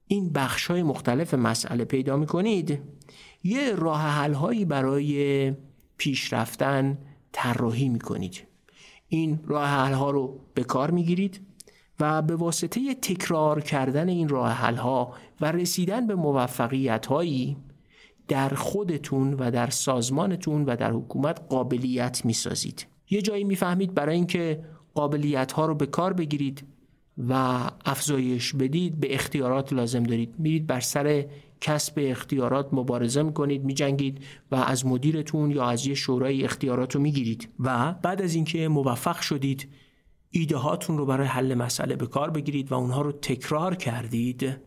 [0.07, 2.79] این بخش های مختلف مسئله پیدا می کنید
[3.43, 5.53] یه راه حل هایی برای
[5.97, 6.97] پیش رفتن
[7.38, 8.43] طراحی می کنید
[9.07, 11.41] این راه حل ها رو به کار می گیرید
[11.99, 17.57] و به واسطه تکرار کردن این راه حل ها و رسیدن به موفقیت هایی
[18.27, 24.15] در خودتون و در سازمانتون و در حکومت قابلیت می سازید یه جایی می‌فهمید برای
[24.15, 24.63] اینکه
[24.93, 26.63] قابلیت ها رو به کار بگیرید
[27.29, 30.36] و افزایش بدید به اختیارات لازم دارید.
[30.38, 31.25] میرید بر سر
[31.66, 37.49] کسب اختیارات مبارزه می‌کنید میجنگید و از مدیرتون یا از یه شورای اختیارات رو می‌گیرید.
[37.59, 39.70] و بعد از اینکه موفق شدید
[40.32, 44.57] ایده هاتون رو برای حل مسئله به کار بگیرید و اونها رو تکرار کردید.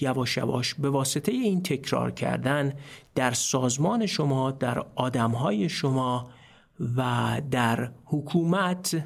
[0.00, 2.72] یواش یواش به واسطه این تکرار کردن
[3.14, 6.30] در سازمان شما در آدمهای شما
[6.96, 9.04] و در حکومت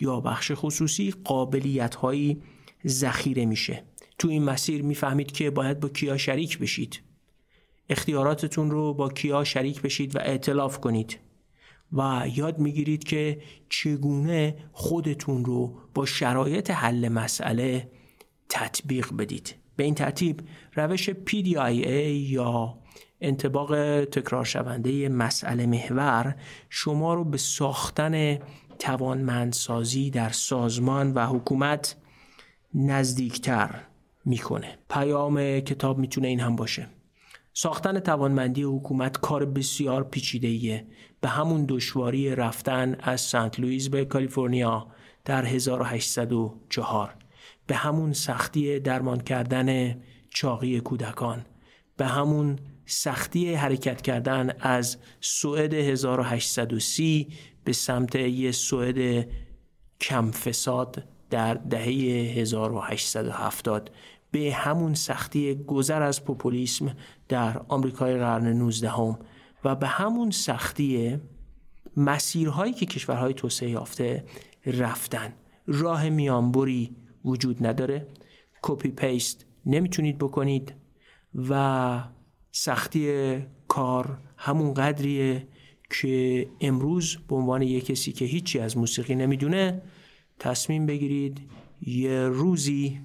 [0.00, 2.42] یا بخش خصوصی قابلیت هایی
[2.86, 3.84] ذخیره میشه.
[4.18, 7.02] تو این مسیر می‌فهمید که باید با کیا شریک بشید.
[7.90, 11.18] اختیاراتتون رو با کیا شریک بشید و اعتلاف کنید.
[11.92, 17.90] و یاد می‌گیرید که چگونه خودتون رو با شرایط حل مسئله
[18.48, 19.54] تطبیق بدید.
[19.76, 20.40] به این ترتیب
[20.74, 21.86] روش PDIA
[22.30, 22.78] یا
[23.20, 26.36] انتباق تکرار شونده مسئله محور
[26.70, 28.38] شما رو به ساختن
[28.78, 31.96] توانمندسازی در سازمان و حکومت
[32.74, 33.82] نزدیکتر
[34.26, 34.78] می‌کنه.
[34.90, 36.88] پیام کتاب می‌تونه این هم باشه.
[37.52, 40.86] ساختن توانمندی حکومت کار بسیار پیچیده
[41.20, 44.86] به همون دشواری رفتن از سنت لوئیس به کالیفرنیا
[45.24, 47.14] در 1804
[47.66, 50.00] به همون سختی درمان کردن
[50.34, 51.46] چاقی کودکان.
[51.96, 57.28] به همون سختی حرکت کردن از سوئد 1830
[57.64, 59.28] به سمت یه سوئد
[60.00, 61.84] کم فساد در دهه
[62.38, 63.90] 1870
[64.36, 66.96] به همون سختی گذر از پوپولیسم
[67.28, 69.18] در آمریکای قرن 19 هم
[69.64, 71.18] و به همون سختی
[71.96, 74.24] مسیرهایی که کشورهای توسعه یافته
[74.66, 75.32] رفتن.
[75.66, 78.06] راه میانبری وجود نداره.
[78.62, 80.74] copy paste نمی‌تونید بکنید
[81.48, 82.04] و
[82.52, 83.36] سختی
[83.68, 85.48] کار همون قدریه
[85.90, 89.82] که امروز به عنوان یک کسی که هیچی از موسیقی نمی‌دونه
[90.38, 93.00] تصمیم بگیرید یه روزی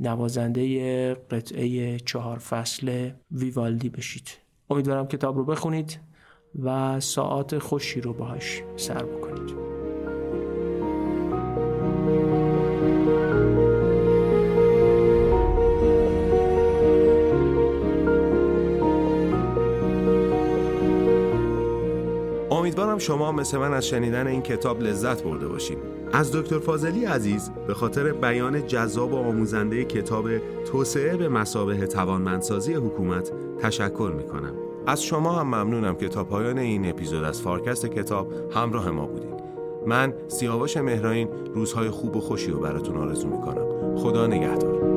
[0.00, 4.28] نوازنده قطعه چهار فصل ویوالدی بشید.
[4.70, 6.00] امیدوارم کتاب رو بخونید
[6.62, 9.60] و ساعت خوشی رو باهاش سر بکنید.
[22.50, 27.50] امیدوارم شما مثل من از شنیدن این کتاب لذت برده باشین از دکتر فاضلی عزیز
[27.66, 30.28] به خاطر بیان جذاب و آموزنده کتاب
[30.64, 34.54] توسعه به مسابه توانمندسازی حکومت تشکر می کنم.
[34.86, 39.40] از شما هم ممنونم که تا پایان این اپیزود از فارکست کتاب همراه ما بودید.
[39.86, 43.96] من سیاوش مهراین روزهای خوب و خوشی رو براتون آرزو می کنم.
[43.96, 44.89] خدا نگهدار.